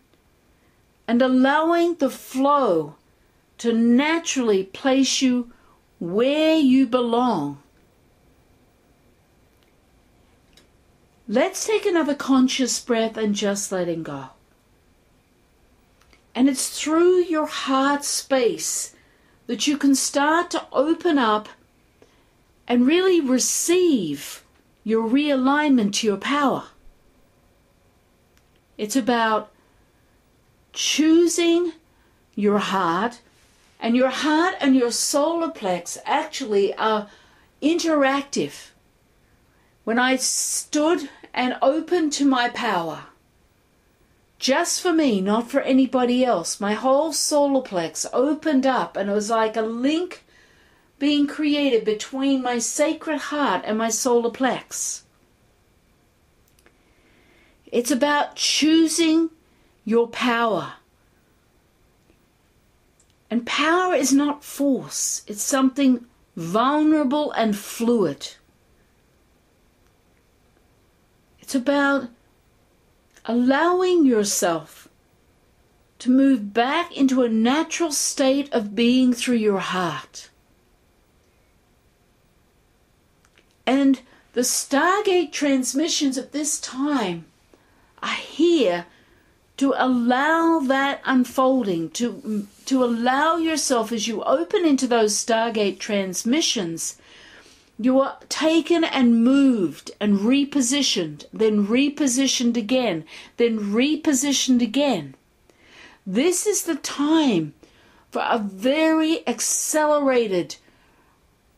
and 1.09 1.23
allowing 1.23 1.95
the 1.95 2.11
flow 2.11 2.97
to 3.57 3.73
naturally 3.73 4.65
place 4.65 5.23
you 5.23 5.51
where 5.99 6.59
you 6.59 6.87
belong 6.87 7.63
Let's 11.33 11.65
take 11.65 11.87
another 11.87 12.17
conscious 12.17 12.81
breath 12.81 13.17
and 13.17 13.37
just 13.37 13.71
letting 13.71 14.03
go. 14.03 14.31
And 16.35 16.49
it's 16.49 16.81
through 16.83 17.19
your 17.19 17.47
heart 17.47 18.05
space 18.05 18.97
that 19.47 19.65
you 19.69 19.77
can 19.79 19.95
start 19.95 20.51
to 20.51 20.67
open 20.73 21.19
up 21.19 21.49
and 22.67 22.85
really 22.85 23.21
receive 23.21 24.43
your 24.83 25.09
realignment 25.09 25.93
to 25.93 26.09
your 26.09 26.17
power. 26.17 26.65
It's 28.77 28.97
about 28.97 29.53
choosing 30.73 31.75
your 32.35 32.59
heart, 32.59 33.21
and 33.79 33.95
your 33.95 34.11
heart 34.11 34.57
and 34.61 34.75
your 34.75 34.91
solar 34.91 35.53
plex 35.53 35.97
actually 36.05 36.75
are 36.75 37.09
interactive. 37.63 38.71
When 39.85 39.99
I 39.99 40.17
stood 40.17 41.09
and 41.33 41.57
open 41.63 42.11
to 42.11 42.25
my 42.25 42.49
power. 42.49 43.05
Just 44.39 44.81
for 44.81 44.93
me, 44.93 45.21
not 45.21 45.51
for 45.51 45.61
anybody 45.61 46.25
else. 46.25 46.61
My 46.61 46.73
whole 46.73 47.13
solar 47.13 47.63
plex 47.63 48.07
opened 48.13 48.67
up 48.67 48.97
and 48.97 49.11
it 49.11 49.13
was 49.13 49.31
like 49.31 49.57
a 49.57 49.63
link 49.63 50.25
being 50.99 51.27
created 51.27 51.85
between 51.85 52.43
my 52.43 52.59
sacred 52.59 53.19
heart 53.19 53.63
and 53.67 53.77
my 53.77 53.91
solar 53.91 54.31
plex. 54.31 55.03
It's 57.67 57.91
about 57.91 58.37
choosing 58.37 59.31
your 59.85 60.09
power. 60.09 60.75
And 63.31 63.47
power 63.47 63.95
is 63.95 64.13
not 64.13 64.43
force, 64.43 65.23
it's 65.27 65.43
something 65.43 66.05
vulnerable 66.37 67.31
and 67.33 67.57
fluid. 67.57 68.35
It's 71.51 71.57
about 71.57 72.11
allowing 73.25 74.07
yourself 74.07 74.87
to 75.99 76.09
move 76.09 76.55
back 76.55 76.97
into 76.97 77.25
a 77.25 77.29
natural 77.29 77.91
state 77.91 78.49
of 78.53 78.77
being 78.77 79.13
through 79.13 79.39
your 79.39 79.59
heart. 79.59 80.31
And 83.67 84.03
the 84.33 84.43
Stargate 84.43 85.33
transmissions 85.33 86.17
at 86.17 86.31
this 86.31 86.61
time 86.61 87.25
are 88.01 88.15
here 88.15 88.87
to 89.57 89.75
allow 89.77 90.61
that 90.61 91.01
unfolding, 91.05 91.91
to, 91.91 92.47
to 92.67 92.85
allow 92.85 93.39
yourself 93.39 93.91
as 93.91 94.07
you 94.07 94.23
open 94.23 94.65
into 94.65 94.87
those 94.87 95.17
Stargate 95.17 95.81
transmissions, 95.81 96.97
you 97.83 97.99
are 97.99 98.19
taken 98.29 98.85
and 98.85 99.25
moved 99.25 99.91
and 100.01 100.19
repositioned, 100.19 101.25
then 101.33 101.67
repositioned 101.67 102.55
again, 102.55 103.05
then 103.39 103.59
repositioned 103.59 104.61
again. 104.61 105.15
This 106.07 106.47
is 106.47 106.65
the 106.65 106.75
time 106.75 107.55
for 108.11 108.23
a 108.29 108.39
very 108.39 109.27
accelerated 109.27 110.57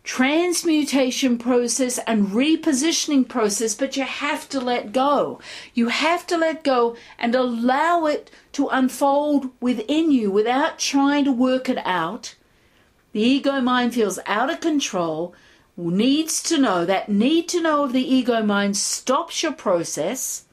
transmutation 0.05 1.39
process 1.39 1.99
and 2.07 2.29
repositioning 2.29 3.29
process, 3.29 3.75
but 3.75 3.97
you 3.97 4.05
have 4.05 4.49
to 4.49 4.61
let 4.61 4.93
go. 4.93 5.41
You 5.75 5.89
have 5.89 6.25
to 6.29 6.37
let 6.37 6.63
go 6.63 6.97
and 7.19 7.35
allow 7.35 8.07
it 8.07 8.31
to 8.53 8.69
unfold 8.69 9.51
within 9.61 10.13
you 10.13 10.31
without 10.31 10.79
trying 10.79 11.25
to 11.25 11.33
work 11.33 11.69
it 11.69 11.79
out. 11.85 12.37
The 13.11 13.23
ego 13.23 13.61
mind 13.61 13.95
feels 13.95 14.21
out 14.27 14.51
of 14.51 14.61
control, 14.61 15.35
needs 15.77 16.43
to 16.45 16.59
know. 16.59 16.85
That 16.85 17.09
need 17.09 17.49
to 17.51 17.61
know 17.61 17.85
of 17.85 17.93
the 17.93 18.15
ego 18.15 18.43
mind 18.43 18.77
stops 18.77 19.43
your 19.43 19.53
process. 19.53 20.45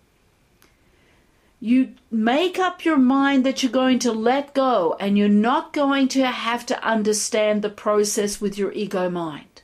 You 1.60 1.96
make 2.10 2.58
up 2.58 2.86
your 2.86 2.98
mind 2.98 3.46
that 3.46 3.62
you're 3.62 3.72
going 3.72 4.00
to 4.00 4.14
let 4.14 4.54
go 4.54 4.96
and 5.00 5.18
you're 5.18 5.28
not 5.28 5.74
going 5.74 6.08
to 6.10 6.26
have 6.26 6.66
to 6.68 6.84
understand 6.84 7.62
the 7.62 7.70
process 7.70 8.40
with 8.40 8.58
your 8.58 8.72
ego 8.72 9.10
mind. 9.10 9.62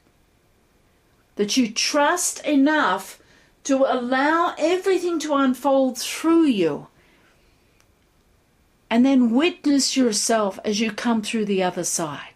That 1.36 1.56
you 1.56 1.72
trust 1.72 2.46
enough 2.46 3.22
to 3.63 3.78
allow 3.78 4.56
everything 4.58 5.20
to 5.20 5.36
unfold 5.36 5.98
through 5.98 6.46
you 6.46 6.88
and 8.89 9.06
then 9.06 9.32
witness 9.32 9.98
yourself 9.98 10.60
as 10.63 10.80
you 10.80 10.91
come 10.91 11.22
through 11.22 11.46
the 11.46 11.63
other 11.63 11.84
side. 11.84 12.35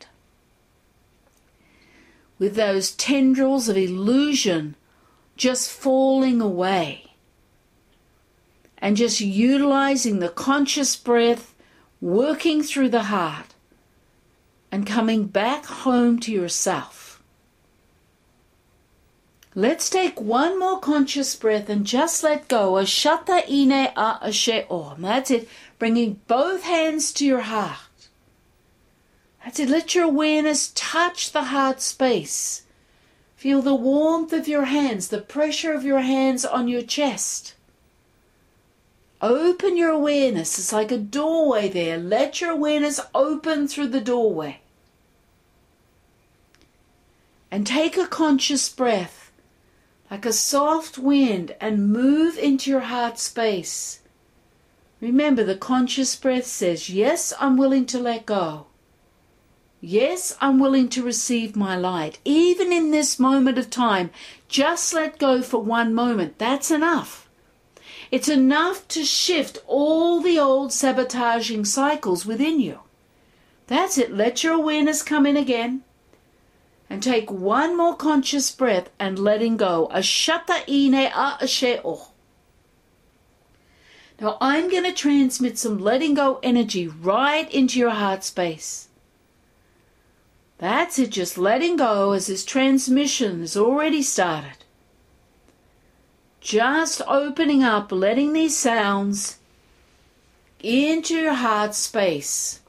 With 2.40 2.56
those 2.56 2.92
tendrils 2.92 3.70
of 3.70 3.78
illusion 3.78 4.76
just 5.36 5.70
falling 5.70 6.42
away 6.42 7.12
and 8.78 8.98
just 8.98 9.22
utilizing 9.22 10.20
the 10.20 10.30
conscious 10.30 10.96
breath, 10.96 11.54
working 12.02 12.64
through 12.64 12.90
the 12.90 13.04
heart, 13.04 13.54
and 14.72 14.88
coming 14.88 15.26
back 15.26 15.66
home 15.66 16.20
to 16.20 16.32
yourself. 16.32 17.22
Let's 19.56 19.90
take 19.90 20.22
one 20.22 20.60
more 20.60 20.80
conscious 20.80 21.36
breath 21.36 21.70
and 21.70 21.86
just 21.86 22.24
let 22.24 22.48
go. 22.48 22.74
Ashata 22.74 23.44
ine 23.50 23.92
a 23.98 24.20
ashe 24.22 24.66
om. 24.70 25.02
That's 25.02 25.32
it. 25.32 25.50
Bringing 25.80 26.22
both 26.28 26.64
hands 26.64 27.12
to 27.14 27.26
your 27.26 27.42
heart. 27.42 27.80
That's 29.50 29.62
it. 29.62 29.70
Let 29.70 29.96
your 29.96 30.04
awareness 30.04 30.72
touch 30.76 31.32
the 31.32 31.46
heart 31.46 31.82
space. 31.82 32.68
Feel 33.36 33.64
the 33.64 33.74
warmth 33.74 34.32
of 34.32 34.48
your 34.48 34.66
hands, 34.66 35.08
the 35.08 35.22
pressure 35.22 35.74
of 35.74 35.84
your 35.84 36.02
hands 36.02 36.46
on 36.46 36.68
your 36.68 36.84
chest. 36.84 37.56
Open 39.24 39.76
your 39.76 39.90
awareness. 39.90 40.60
It's 40.60 40.72
like 40.72 40.92
a 40.92 41.00
doorway 41.00 41.68
there. 41.68 41.98
Let 41.98 42.40
your 42.42 42.52
awareness 42.52 43.00
open 43.16 43.68
through 43.68 43.88
the 43.88 44.00
doorway. 44.00 44.60
And 47.50 47.66
take 47.66 47.98
a 47.98 48.06
conscious 48.06 48.70
breath, 48.70 49.32
like 50.12 50.28
a 50.28 50.32
soft 50.32 51.00
wind, 51.00 51.56
and 51.60 51.92
move 51.92 52.38
into 52.38 52.70
your 52.70 52.82
heart 52.82 53.18
space. 53.18 54.02
Remember, 55.02 55.44
the 55.44 55.58
conscious 55.58 56.16
breath 56.16 56.46
says, 56.46 56.92
Yes, 56.92 57.34
I'm 57.40 57.58
willing 57.58 57.88
to 57.88 57.98
let 57.98 58.28
go. 58.28 58.68
Yes, 59.82 60.36
I'm 60.42 60.60
willing 60.60 60.90
to 60.90 61.04
receive 61.04 61.56
my 61.56 61.78
light. 61.78 62.20
Even 62.26 62.74
in 62.74 62.92
this 62.92 63.18
moment 63.18 63.58
of 63.58 63.70
time, 63.70 64.10
just 64.50 64.94
let 64.94 65.20
go 65.20 65.42
for 65.42 65.62
one 65.62 65.94
moment. 65.94 66.38
That's 66.38 66.70
enough. 66.70 67.30
It's 68.12 68.28
enough 68.28 68.88
to 68.90 69.06
shift 69.06 69.60
all 69.68 70.20
the 70.20 70.38
old 70.38 70.74
sabotaging 70.74 71.64
cycles 71.64 72.26
within 72.26 72.60
you. 72.60 72.80
That's 73.68 73.98
it. 73.98 74.12
Let 74.12 74.44
your 74.44 74.54
awareness 74.54 75.02
come 75.02 75.26
in 75.26 75.38
again. 75.38 75.84
And 76.90 77.02
take 77.02 77.32
one 77.32 77.78
more 77.78 77.96
conscious 77.96 78.52
breath 78.52 78.90
and 79.00 79.18
letting 79.18 79.58
go. 79.58 79.90
Ashata 79.94 80.68
ine 80.68 80.96
a. 80.96 81.98
Now 84.20 84.38
I'm 84.42 84.70
going 84.70 84.84
to 84.84 84.92
transmit 84.92 85.58
some 85.58 85.78
letting 85.78 86.16
go 86.16 86.40
energy 86.44 86.88
right 86.88 87.50
into 87.54 87.80
your 87.80 87.92
heart 87.92 88.26
space. 88.26 88.89
That's 90.60 91.00
it, 91.00 91.10
just 91.10 91.38
letting 91.38 91.78
go 91.78 92.12
as 92.12 92.28
this 92.28 92.46
transmission 92.46 93.40
has 93.42 93.58
already 93.58 94.04
started 94.04 94.58
just 96.42 97.02
opening 97.08 97.64
up, 97.64 97.92
letting 97.92 98.34
these 98.34 98.58
sounds 98.58 99.38
into 100.62 101.16
your 101.16 101.34
heart 101.34 101.76
space. 101.76 102.62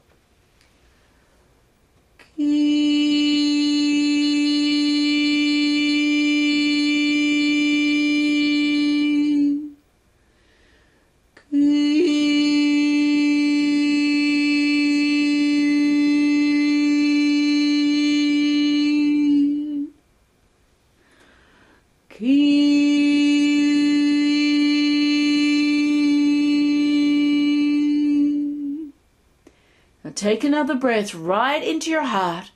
Take 30.41 30.47
another 30.47 30.73
breath 30.73 31.13
right 31.13 31.63
into 31.63 31.91
your 31.91 32.05
heart, 32.05 32.49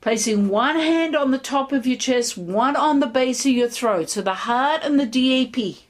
placing 0.00 0.48
one 0.48 0.74
hand 0.74 1.14
on 1.14 1.30
the 1.30 1.38
top 1.38 1.70
of 1.70 1.86
your 1.86 1.96
chest, 1.96 2.36
one 2.36 2.74
on 2.74 2.98
the 2.98 3.06
base 3.06 3.46
of 3.46 3.52
your 3.52 3.68
throat, 3.68 4.10
so 4.10 4.22
the 4.22 4.34
heart 4.34 4.80
and 4.82 4.98
the 4.98 5.06
DAP. 5.06 5.84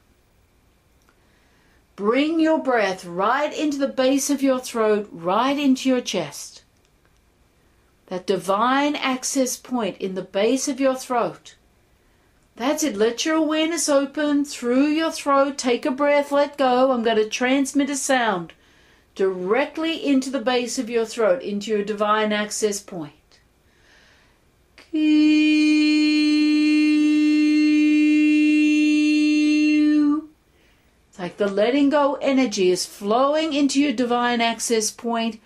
Bring 1.95 2.39
your 2.39 2.59
breath 2.59 3.03
right 3.03 3.51
into 3.51 3.79
the 3.79 3.87
base 3.87 4.29
of 4.29 4.43
your 4.43 4.59
throat, 4.59 5.09
right 5.11 5.57
into 5.57 5.89
your 5.89 6.01
chest. 6.01 6.61
That 8.05 8.27
divine 8.27 8.95
access 8.95 9.57
point 9.57 9.97
in 9.97 10.13
the 10.13 10.21
base 10.21 10.67
of 10.67 10.79
your 10.79 10.93
throat. 10.93 11.55
That's 12.57 12.83
it. 12.83 12.95
Let 12.95 13.25
your 13.25 13.37
awareness 13.37 13.89
open 13.89 14.45
through 14.45 14.85
your 14.89 15.11
throat. 15.11 15.57
Take 15.57 15.83
a 15.83 15.89
breath, 15.89 16.31
let 16.31 16.59
go. 16.59 16.91
I'm 16.91 17.01
going 17.01 17.17
to 17.17 17.27
transmit 17.27 17.89
a 17.89 17.95
sound 17.95 18.53
directly 19.17 20.05
into 20.05 20.29
the 20.29 20.39
base 20.39 20.77
of 20.77 20.91
your 20.91 21.03
throat, 21.03 21.41
into 21.41 21.71
your 21.71 21.83
divine 21.83 22.31
access 22.31 22.79
point. 22.79 23.13
It's 31.09 31.17
like 31.17 31.37
the 31.37 31.47
letting 31.47 31.89
go 31.89 32.13
energy 32.21 32.69
is 32.69 32.85
flowing 32.85 33.53
into 33.53 33.81
your 33.81 33.91
divine 33.91 34.39
access 34.39 34.91
point, 34.91 35.41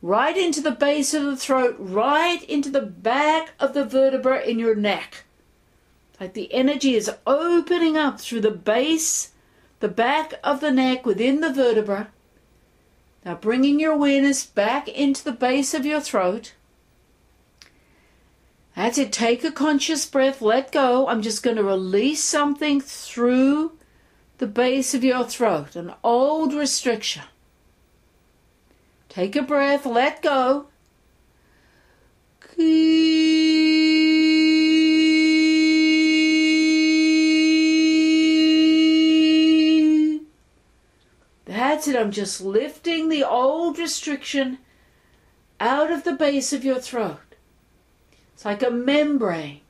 right 0.00 0.34
into 0.34 0.62
the 0.62 0.70
base 0.70 1.12
of 1.12 1.24
the 1.24 1.36
throat, 1.36 1.76
right 1.78 2.42
into 2.44 2.70
the 2.70 2.80
back 2.80 3.52
of 3.60 3.74
the 3.74 3.84
vertebra 3.84 4.40
in 4.40 4.58
your 4.58 4.74
neck. 4.74 5.24
Like 6.18 6.32
the 6.32 6.50
energy 6.54 6.94
is 6.94 7.10
opening 7.26 7.98
up 7.98 8.18
through 8.18 8.40
the 8.40 8.50
base, 8.50 9.32
the 9.80 9.88
back 9.88 10.40
of 10.42 10.60
the 10.62 10.70
neck 10.70 11.04
within 11.04 11.40
the 11.40 11.52
vertebra 11.52 12.08
now 13.24 13.34
bringing 13.34 13.80
your 13.80 13.92
awareness 13.92 14.44
back 14.44 14.88
into 14.88 15.24
the 15.24 15.32
base 15.32 15.74
of 15.74 15.86
your 15.86 16.00
throat. 16.00 16.54
That's 18.76 18.98
it. 18.98 19.12
Take 19.12 19.44
a 19.44 19.52
conscious 19.52 20.04
breath. 20.04 20.42
Let 20.42 20.72
go. 20.72 21.06
I'm 21.06 21.22
just 21.22 21.42
going 21.42 21.56
to 21.56 21.64
release 21.64 22.22
something 22.22 22.80
through 22.80 23.72
the 24.38 24.46
base 24.46 24.94
of 24.94 25.04
your 25.04 25.24
throat, 25.24 25.76
an 25.76 25.94
old 26.02 26.52
restriction. 26.52 27.22
Take 29.08 29.36
a 29.36 29.42
breath. 29.42 29.86
Let 29.86 30.22
go. 30.22 30.66
That's 41.54 41.86
it. 41.86 41.94
I'm 41.94 42.10
just 42.10 42.40
lifting 42.40 43.08
the 43.08 43.22
old 43.22 43.78
restriction 43.78 44.58
out 45.60 45.92
of 45.92 46.02
the 46.02 46.14
base 46.14 46.52
of 46.52 46.64
your 46.64 46.80
throat. 46.80 47.36
It's 48.32 48.44
like 48.44 48.64
a 48.64 48.72
membrane 48.72 49.60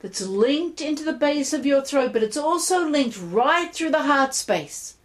that's 0.00 0.22
linked 0.22 0.80
into 0.80 1.04
the 1.04 1.12
base 1.12 1.52
of 1.52 1.66
your 1.66 1.82
throat, 1.82 2.14
but 2.14 2.22
it's 2.22 2.38
also 2.38 2.88
linked 2.88 3.20
right 3.20 3.74
through 3.74 3.90
the 3.90 4.04
heart 4.04 4.34
space. 4.34 4.96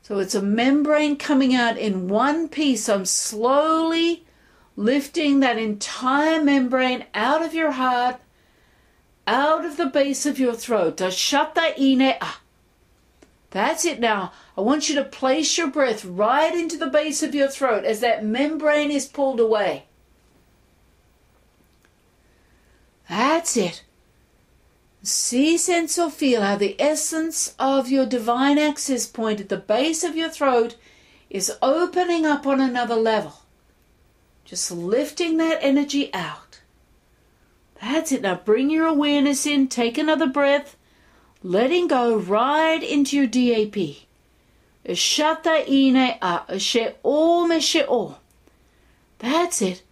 So 0.00 0.18
it's 0.18 0.34
a 0.34 0.40
membrane 0.40 1.16
coming 1.16 1.54
out 1.54 1.76
in 1.76 2.08
one 2.08 2.48
piece. 2.48 2.88
I'm 2.88 3.04
slowly 3.04 4.24
lifting 4.76 5.40
that 5.40 5.58
entire 5.58 6.42
membrane 6.42 7.04
out 7.12 7.44
of 7.44 7.52
your 7.52 7.72
heart, 7.72 8.16
out 9.26 9.66
of 9.66 9.76
the 9.76 9.90
base 9.90 10.24
of 10.24 10.38
your 10.38 10.54
throat. 10.54 10.96
Ashata 10.96 11.78
ine 11.78 12.16
ah. 12.22 12.40
That's 13.56 13.86
it 13.86 14.00
now. 14.00 14.32
I 14.54 14.60
want 14.60 14.90
you 14.90 14.94
to 14.96 15.04
place 15.04 15.56
your 15.56 15.68
breath 15.68 16.04
right 16.04 16.54
into 16.54 16.76
the 16.76 16.88
base 16.88 17.22
of 17.22 17.34
your 17.34 17.48
throat 17.48 17.86
as 17.86 18.00
that 18.00 18.22
membrane 18.22 18.90
is 18.90 19.06
pulled 19.06 19.40
away. 19.40 19.86
That's 23.08 23.56
it. 23.56 23.82
See, 25.02 25.56
sense, 25.56 25.98
or 25.98 26.10
feel 26.10 26.42
how 26.42 26.56
the 26.56 26.78
essence 26.78 27.54
of 27.58 27.88
your 27.88 28.04
divine 28.04 28.58
access 28.58 29.06
point 29.06 29.40
at 29.40 29.48
the 29.48 29.56
base 29.56 30.04
of 30.04 30.14
your 30.16 30.28
throat 30.28 30.76
is 31.30 31.56
opening 31.62 32.26
up 32.26 32.46
on 32.46 32.60
another 32.60 32.96
level. 32.96 33.40
Just 34.44 34.70
lifting 34.70 35.38
that 35.38 35.60
energy 35.62 36.12
out. 36.12 36.60
That's 37.80 38.12
it. 38.12 38.20
Now 38.20 38.34
bring 38.34 38.68
your 38.68 38.86
awareness 38.86 39.46
in, 39.46 39.68
take 39.68 39.96
another 39.96 40.26
breath, 40.26 40.75
letting 41.46 41.86
go 41.86 42.16
right 42.16 42.82
into 42.82 43.16
your 43.16 43.26
DAP. 43.26 43.96
Shata 44.88 45.68
ine 45.68 46.18
a 46.20 46.58
she 46.58 46.88
o 47.04 47.46
me 47.46 47.60
o. 47.88 48.18
That's 49.18 49.62
it. 49.62 49.82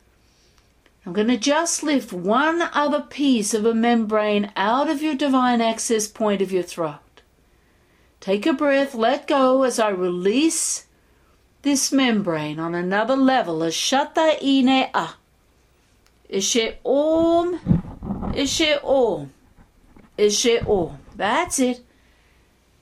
I'm 1.06 1.12
going 1.12 1.28
to 1.28 1.36
just 1.36 1.82
lift 1.82 2.12
one 2.12 2.62
other 2.72 3.02
piece 3.02 3.54
of 3.54 3.66
a 3.66 3.74
membrane 3.74 4.50
out 4.56 4.88
of 4.88 5.02
your 5.02 5.14
divine 5.14 5.60
access 5.60 6.08
point 6.08 6.42
of 6.42 6.50
your 6.50 6.62
throat. 6.62 6.98
Take 8.20 8.46
a 8.46 8.52
breath, 8.52 8.94
let 8.94 9.26
go 9.26 9.62
as 9.62 9.78
I 9.78 9.90
release 9.90 10.86
this 11.62 11.92
membrane 11.92 12.58
on 12.58 12.74
another 12.74 13.16
level. 13.16 13.58
Ashata 13.58 14.42
ine 14.42 14.88
a. 14.94 15.10
Ishe 16.30 16.76
om. 16.84 17.60
Ishe 18.34 18.82
om. 18.82 19.32
Ishe 20.18 20.66
om. 20.66 20.98
That's 21.14 21.58
it. 21.58 21.84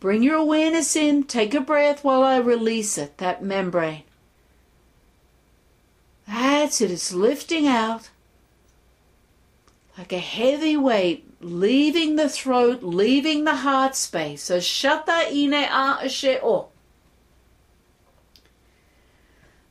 Bring 0.00 0.22
your 0.22 0.36
awareness 0.36 0.96
in. 0.96 1.24
Take 1.24 1.54
a 1.54 1.60
breath 1.60 2.02
while 2.02 2.22
I 2.22 2.38
release 2.38 2.98
it, 2.98 3.18
that 3.18 3.42
membrane. 3.42 4.02
That's 6.26 6.80
it. 6.80 6.90
It's 6.90 7.12
lifting 7.12 7.66
out 7.66 8.10
like 9.96 10.12
a 10.12 10.18
heavy 10.18 10.76
weight 10.76 11.32
leaving 11.42 12.16
the 12.16 12.28
throat, 12.28 12.82
leaving 12.82 13.44
the 13.44 13.56
heart 13.56 13.96
space. 13.96 14.42
So 14.42 14.58
shata 14.58 15.30
ine 15.30 15.52
a 15.52 16.40
o. 16.42 16.68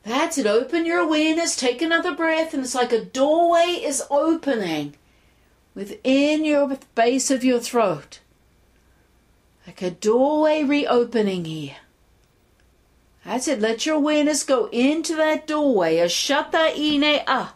That's 0.04 0.36
it. 0.36 0.46
Open 0.46 0.84
your 0.84 0.98
awareness. 0.98 1.56
Take 1.56 1.80
another 1.80 2.14
breath, 2.14 2.54
and 2.54 2.64
it's 2.64 2.74
like 2.74 2.92
a 2.92 3.04
doorway 3.04 3.80
is 3.82 4.02
opening 4.10 4.96
within 5.74 6.44
your 6.44 6.76
base 6.94 7.30
of 7.30 7.44
your 7.44 7.60
throat. 7.60 8.20
Like 9.66 9.82
a 9.82 9.90
doorway 9.90 10.64
reopening 10.64 11.44
here. 11.44 11.76
That's 13.24 13.46
it. 13.46 13.60
Let 13.60 13.86
your 13.86 13.96
awareness 13.96 14.42
go 14.42 14.68
into 14.72 15.14
that 15.16 15.46
doorway. 15.46 15.96
Ashata 15.96 16.76
ine 16.76 17.22
ah, 17.26 17.54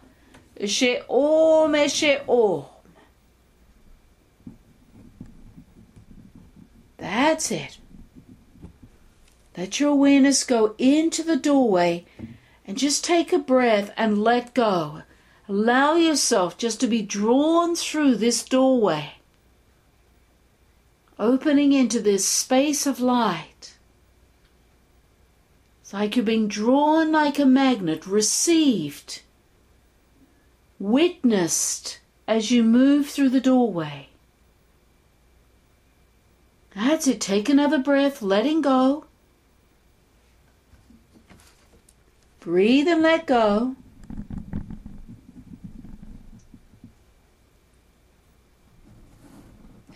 a. 0.57 0.67
She 0.67 0.99
om, 1.09 1.89
she 1.89 2.19
om. 2.29 2.67
That's 6.99 7.51
it. 7.51 7.79
Let 9.57 9.81
your 9.81 9.91
awareness 9.91 10.45
go 10.45 10.75
into 10.79 11.23
the 11.23 11.37
doorway 11.37 12.05
and 12.67 12.77
just 12.77 13.05
take 13.05 13.33
a 13.33 13.39
breath 13.39 13.93
and 13.97 14.23
let 14.23 14.55
go. 14.55 15.03
Allow 15.49 15.95
yourself 15.97 16.59
just 16.59 16.81
to 16.81 16.87
be 16.87 17.03
drawn 17.03 17.77
through 17.77 18.17
this 18.17 18.45
doorway, 18.45 19.15
opening 21.19 21.73
into 21.73 22.01
this 22.01 22.27
space 22.27 22.87
of 22.87 23.01
light. 23.01 23.77
It's 25.81 25.93
like 25.93 26.17
you're 26.17 26.25
being 26.25 26.49
drawn 26.49 27.13
like 27.13 27.39
a 27.39 27.47
magnet, 27.47 28.07
received 28.07 29.23
witnessed 30.79 32.01
as 32.29 32.51
you 32.51 32.63
move 32.63 33.09
through 33.09 33.31
the 33.31 33.41
doorway. 33.41 34.09
That's 36.75 37.07
it. 37.07 37.21
Take 37.21 37.49
another 37.49 37.79
breath, 37.79 38.21
letting 38.21 38.61
go. 38.61 39.07
Breathe 42.41 42.87
and 42.87 43.03
let 43.03 43.27
go. 43.27 43.77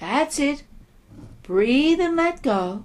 That's 0.00 0.38
it. 0.38 0.62
Breathe 1.50 1.98
and 1.98 2.14
let 2.14 2.42
go. 2.42 2.84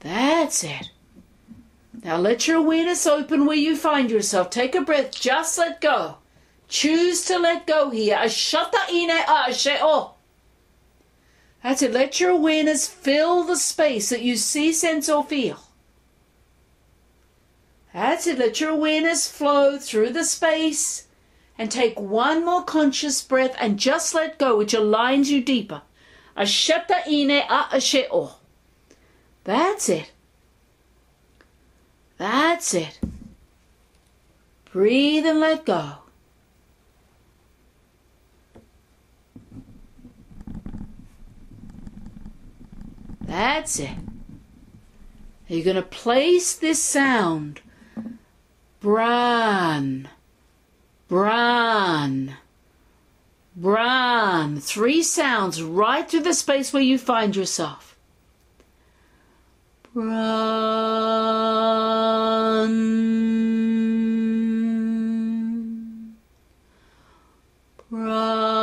That's 0.00 0.64
it. 0.64 0.92
Now 2.02 2.16
let 2.16 2.48
your 2.48 2.56
awareness 2.56 3.06
open 3.06 3.44
where 3.44 3.54
you 3.54 3.76
find 3.76 4.10
yourself. 4.10 4.48
Take 4.48 4.74
a 4.74 4.80
breath. 4.80 5.14
Just 5.14 5.58
let 5.58 5.82
go. 5.82 6.16
Choose 6.68 7.26
to 7.26 7.38
let 7.38 7.66
go 7.66 7.90
here. 7.90 8.16
Ashata 8.16 8.90
ine 8.90 9.10
ashe 9.10 9.76
o. 9.82 10.14
That's 11.62 11.82
it. 11.82 11.92
Let 11.92 12.18
your 12.18 12.30
awareness 12.30 12.88
fill 12.88 13.44
the 13.44 13.56
space 13.56 14.08
that 14.08 14.22
you 14.22 14.38
see, 14.38 14.72
sense, 14.72 15.10
or 15.10 15.22
feel. 15.22 15.60
That's 17.92 18.26
it. 18.26 18.38
Let 18.38 18.58
your 18.58 18.70
awareness 18.70 19.30
flow 19.30 19.76
through 19.76 20.14
the 20.14 20.24
space 20.24 21.05
and 21.58 21.70
take 21.70 21.98
one 21.98 22.44
more 22.44 22.62
conscious 22.62 23.22
breath 23.22 23.54
and 23.58 23.78
just 23.78 24.14
let 24.14 24.38
go, 24.38 24.56
which 24.56 24.74
aligns 24.74 25.26
you 25.26 25.42
deeper. 25.42 25.82
Ashata 26.36 27.06
ine 27.06 27.30
a 27.30 28.08
o. 28.12 28.36
That's 29.44 29.88
it. 29.88 30.12
That's 32.18 32.74
it. 32.74 32.98
Breathe 34.72 35.24
and 35.24 35.40
let 35.40 35.64
go. 35.64 35.92
That's 43.22 43.80
it. 43.80 43.90
You're 45.48 45.64
going 45.64 45.76
to 45.76 45.82
place 45.82 46.54
this 46.54 46.82
sound. 46.82 47.60
Bran. 48.80 50.08
Bran. 51.08 52.36
Bran. 53.54 54.60
Three 54.60 55.02
sounds 55.02 55.62
right 55.62 56.08
through 56.08 56.22
the 56.22 56.34
space 56.34 56.72
where 56.72 56.82
you 56.82 56.98
find 56.98 57.36
yourself. 57.36 57.96
Run. 59.94 60.16
Run. 67.90 68.55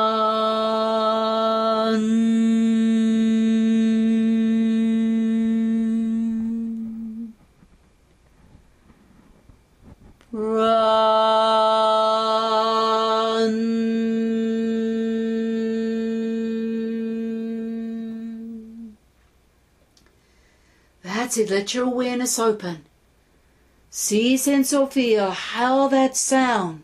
Let 21.38 21.74
your 21.74 21.86
awareness 21.86 22.38
open. 22.38 22.86
See, 23.90 24.38
sense, 24.38 24.74
or 24.74 24.88
feel 24.88 25.32
how 25.32 25.88
that 25.88 26.16
sound 26.16 26.84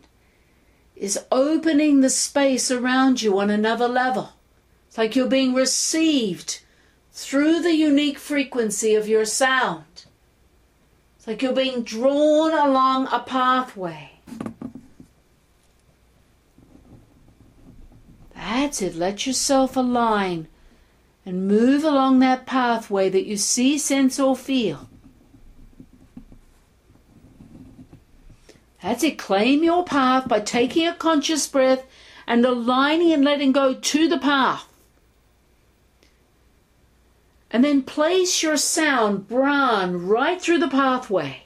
is 0.96 1.18
opening 1.32 2.00
the 2.00 2.10
space 2.10 2.70
around 2.70 3.22
you 3.22 3.38
on 3.38 3.48
another 3.50 3.88
level. 3.88 4.32
It's 4.88 4.98
like 4.98 5.16
you're 5.16 5.28
being 5.28 5.54
received 5.54 6.60
through 7.12 7.62
the 7.62 7.74
unique 7.74 8.18
frequency 8.18 8.94
of 8.94 9.08
your 9.08 9.24
sound. 9.24 10.04
It's 11.16 11.26
like 11.26 11.42
you're 11.42 11.52
being 11.52 11.82
drawn 11.82 12.52
along 12.52 13.08
a 13.12 13.20
pathway. 13.20 14.10
That's 18.34 18.82
it. 18.82 18.94
Let 18.94 19.26
yourself 19.26 19.76
align 19.76 20.48
and 21.24 21.46
move 21.46 21.84
along 21.84 22.18
that 22.18 22.46
pathway 22.46 23.08
that 23.08 23.26
you 23.26 23.36
see, 23.36 23.78
sense, 23.78 24.18
or 24.18 24.36
feel. 24.36 24.88
That's 28.82 29.02
it. 29.02 29.18
Claim 29.18 29.62
your 29.62 29.84
path 29.84 30.26
by 30.26 30.40
taking 30.40 30.86
a 30.86 30.94
conscious 30.94 31.46
breath 31.46 31.84
and 32.26 32.44
aligning 32.44 33.12
and 33.12 33.24
letting 33.24 33.52
go 33.52 33.74
to 33.74 34.08
the 34.08 34.18
path. 34.18 34.66
And 37.50 37.64
then 37.64 37.82
place 37.82 38.42
your 38.42 38.56
sound, 38.56 39.28
Bran, 39.28 40.06
right 40.06 40.40
through 40.40 40.58
the 40.58 40.68
pathway. 40.68 41.42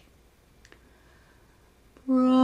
Run. 2.06 2.34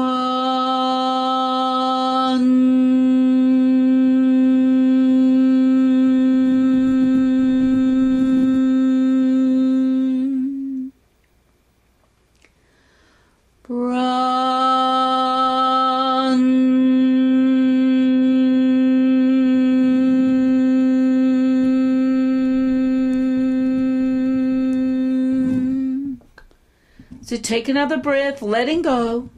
So 27.23 27.37
take 27.37 27.69
another 27.69 27.97
breath, 27.97 28.43
letting 28.43 28.83
go. 28.83 29.29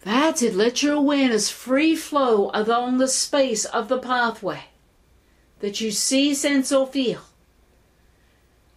That's 0.00 0.42
it. 0.42 0.54
Let 0.54 0.82
your 0.82 0.94
awareness 0.94 1.50
free 1.50 1.96
flow 1.96 2.50
along 2.52 2.98
the 2.98 3.08
space 3.08 3.64
of 3.64 3.88
the 3.88 3.98
pathway 3.98 4.64
that 5.60 5.80
you 5.80 5.90
see, 5.90 6.34
sense, 6.34 6.70
or 6.70 6.86
feel. 6.86 7.22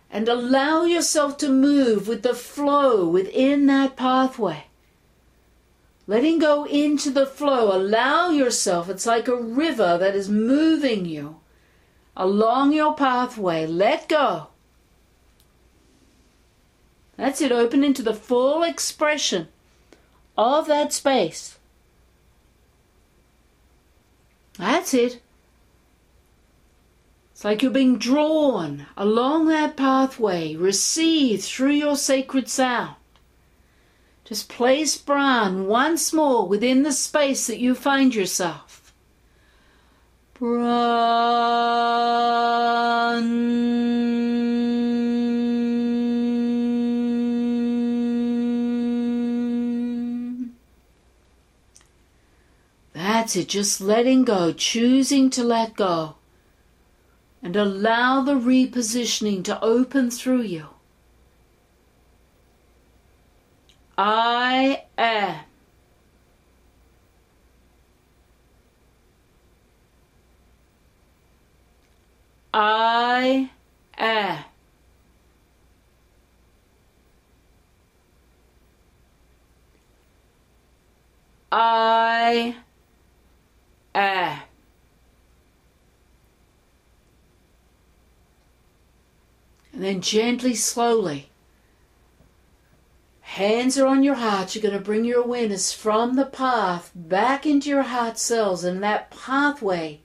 And 0.10 0.29
allow 0.29 0.83
yourself 0.83 1.38
to 1.39 1.49
move 1.49 2.07
with 2.07 2.23
the 2.23 2.33
flow 2.33 3.07
within 3.10 3.65
that 3.65 3.97
pathway. 3.97 4.67
Letting 6.10 6.39
go 6.39 6.63
into 6.63 7.10
the 7.10 7.25
flow, 7.25 7.75
allow 7.75 8.29
yourself, 8.29 8.89
it's 8.89 9.05
like 9.05 9.27
a 9.27 9.36
river 9.36 9.97
that 9.97 10.15
is 10.15 10.29
moving 10.29 11.05
you 11.05 11.41
along 12.15 12.71
your 12.71 12.95
pathway. 12.95 13.65
Let 13.65 14.07
go. 14.07 14.47
That's 17.17 17.41
it, 17.41 17.51
open 17.51 17.84
into 17.84 18.03
the 18.03 18.13
full 18.13 18.63
expression 18.63 19.47
of 20.38 20.67
that 20.67 20.93
space. 20.93 21.58
That's 24.58 24.93
it. 24.93 25.19
It's 27.32 27.43
like 27.43 27.62
you're 27.62 27.71
being 27.71 27.97
drawn 27.97 28.86
along 28.95 29.47
that 29.47 29.75
pathway, 29.75 30.56
received 30.56 31.43
through 31.43 31.73
your 31.73 31.95
sacred 31.95 32.49
sound. 32.49 32.95
Just 34.25 34.49
place 34.49 34.97
Bran 34.97 35.67
once 35.67 36.12
more 36.12 36.47
within 36.47 36.84
the 36.84 36.91
space 36.91 37.47
that 37.47 37.60
you 37.60 37.73
find 37.75 38.13
yourself. 38.13 38.93
Bran. 40.34 41.17
That's 53.27 53.35
it, 53.35 53.49
just 53.49 53.81
letting 53.81 54.23
go, 54.23 54.53
choosing 54.53 55.29
to 55.31 55.43
let 55.43 55.75
go. 55.75 56.15
And 57.43 57.57
allow 57.57 58.21
the 58.21 58.35
repositioning 58.35 59.43
to 59.43 59.61
open 59.61 60.09
through 60.09 60.43
you. 60.43 60.67
I 63.97 64.83
am. 64.97 65.39
I 72.53 73.49
am. 73.97 74.45
I 81.51 82.55
am. 83.99 84.39
And 89.73 89.83
then 89.83 90.01
gently, 90.01 90.55
slowly, 90.55 91.29
hands 93.21 93.77
are 93.77 93.86
on 93.86 94.01
your 94.01 94.15
heart. 94.15 94.55
You're 94.55 94.63
going 94.63 94.73
to 94.73 94.83
bring 94.83 95.05
your 95.05 95.21
awareness 95.21 95.71
from 95.71 96.15
the 96.15 96.25
path 96.25 96.91
back 96.95 97.45
into 97.45 97.69
your 97.69 97.83
heart 97.83 98.17
cells, 98.17 98.63
and 98.63 98.81
that 98.81 99.12
pathway 99.12 99.99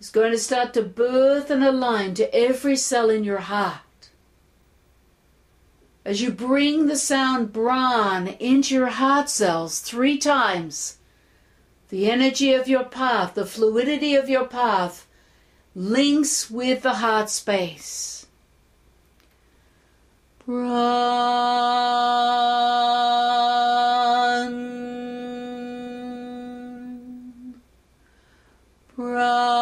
is 0.00 0.10
going 0.10 0.32
to 0.32 0.38
start 0.38 0.74
to 0.74 0.82
birth 0.82 1.48
and 1.48 1.62
align 1.62 2.14
to 2.14 2.34
every 2.34 2.74
cell 2.74 3.08
in 3.08 3.22
your 3.22 3.38
heart. 3.38 4.10
As 6.04 6.20
you 6.20 6.32
bring 6.32 6.86
the 6.86 6.96
sound 6.96 7.52
Bran 7.52 8.26
into 8.26 8.74
your 8.74 8.88
heart 8.88 9.28
cells 9.30 9.78
three 9.78 10.18
times, 10.18 10.98
the 11.92 12.10
energy 12.10 12.54
of 12.54 12.66
your 12.68 12.84
path, 12.84 13.34
the 13.34 13.44
fluidity 13.44 14.14
of 14.14 14.26
your 14.26 14.46
path, 14.46 15.06
links 15.74 16.50
with 16.50 16.80
the 16.82 16.94
heart 16.94 17.28
space. 17.28 18.26
Run. 20.46 20.62
Run. 28.96 29.61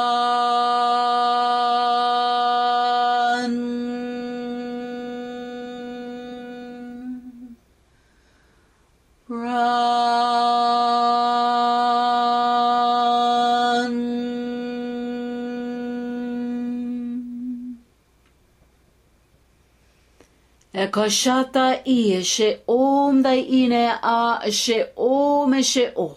A. 25.97 26.17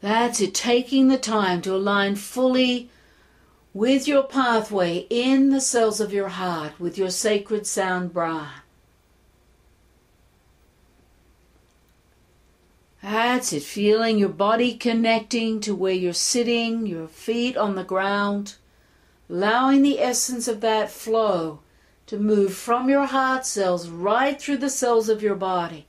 That's 0.00 0.40
it, 0.40 0.54
taking 0.54 1.08
the 1.08 1.18
time 1.18 1.62
to 1.62 1.74
align 1.74 2.16
fully 2.16 2.90
with 3.72 4.08
your 4.08 4.22
pathway 4.22 5.06
in 5.10 5.50
the 5.50 5.60
cells 5.60 6.00
of 6.00 6.12
your 6.12 6.28
heart 6.28 6.80
with 6.80 6.96
your 6.96 7.10
sacred 7.10 7.66
sound 7.66 8.12
Bran. 8.12 8.48
That's 13.02 13.52
it, 13.52 13.62
feeling 13.62 14.18
your 14.18 14.30
body 14.30 14.74
connecting 14.74 15.60
to 15.60 15.74
where 15.74 15.92
you're 15.92 16.12
sitting, 16.12 16.86
your 16.86 17.06
feet 17.06 17.56
on 17.56 17.76
the 17.76 17.84
ground, 17.84 18.56
allowing 19.30 19.82
the 19.82 20.00
essence 20.00 20.48
of 20.48 20.60
that 20.62 20.90
flow 20.90 21.60
to 22.06 22.18
move 22.18 22.54
from 22.54 22.88
your 22.88 23.06
heart 23.06 23.44
cells 23.44 23.88
right 23.88 24.40
through 24.40 24.58
the 24.58 24.70
cells 24.70 25.08
of 25.08 25.22
your 25.22 25.34
body. 25.34 25.86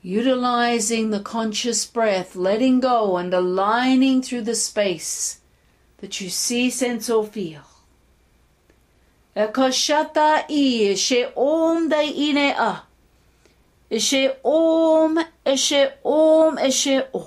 Utilizing 0.00 1.10
the 1.10 1.20
conscious 1.20 1.84
breath, 1.84 2.36
letting 2.36 2.80
go 2.80 3.16
and 3.16 3.34
aligning 3.34 4.22
through 4.22 4.42
the 4.42 4.54
space 4.54 5.40
that 5.98 6.20
you 6.20 6.30
see, 6.30 6.70
sense, 6.70 7.10
or 7.10 7.26
feel. 7.26 7.62
Ekoshata 9.36 10.44
i 10.48 10.94
she 10.94 11.24
om 11.36 11.88
dai 11.88 12.04
ine 12.04 12.54
a. 12.56 12.82
Eshe 13.90 14.36
om, 14.44 15.18
om, 16.04 16.58
om. 17.14 17.24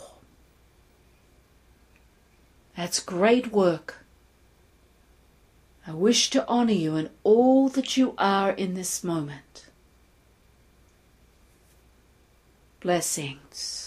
That's 2.78 3.00
great 3.00 3.52
work. 3.52 4.01
I 5.92 5.94
wish 5.94 6.30
to 6.30 6.48
honor 6.48 6.72
you 6.72 6.96
in 6.96 7.10
all 7.26 7.68
that 7.68 7.98
you 7.98 8.14
are 8.18 8.52
in 8.52 8.76
this 8.76 9.04
moment. 9.04 9.66
Blessings. 12.80 13.81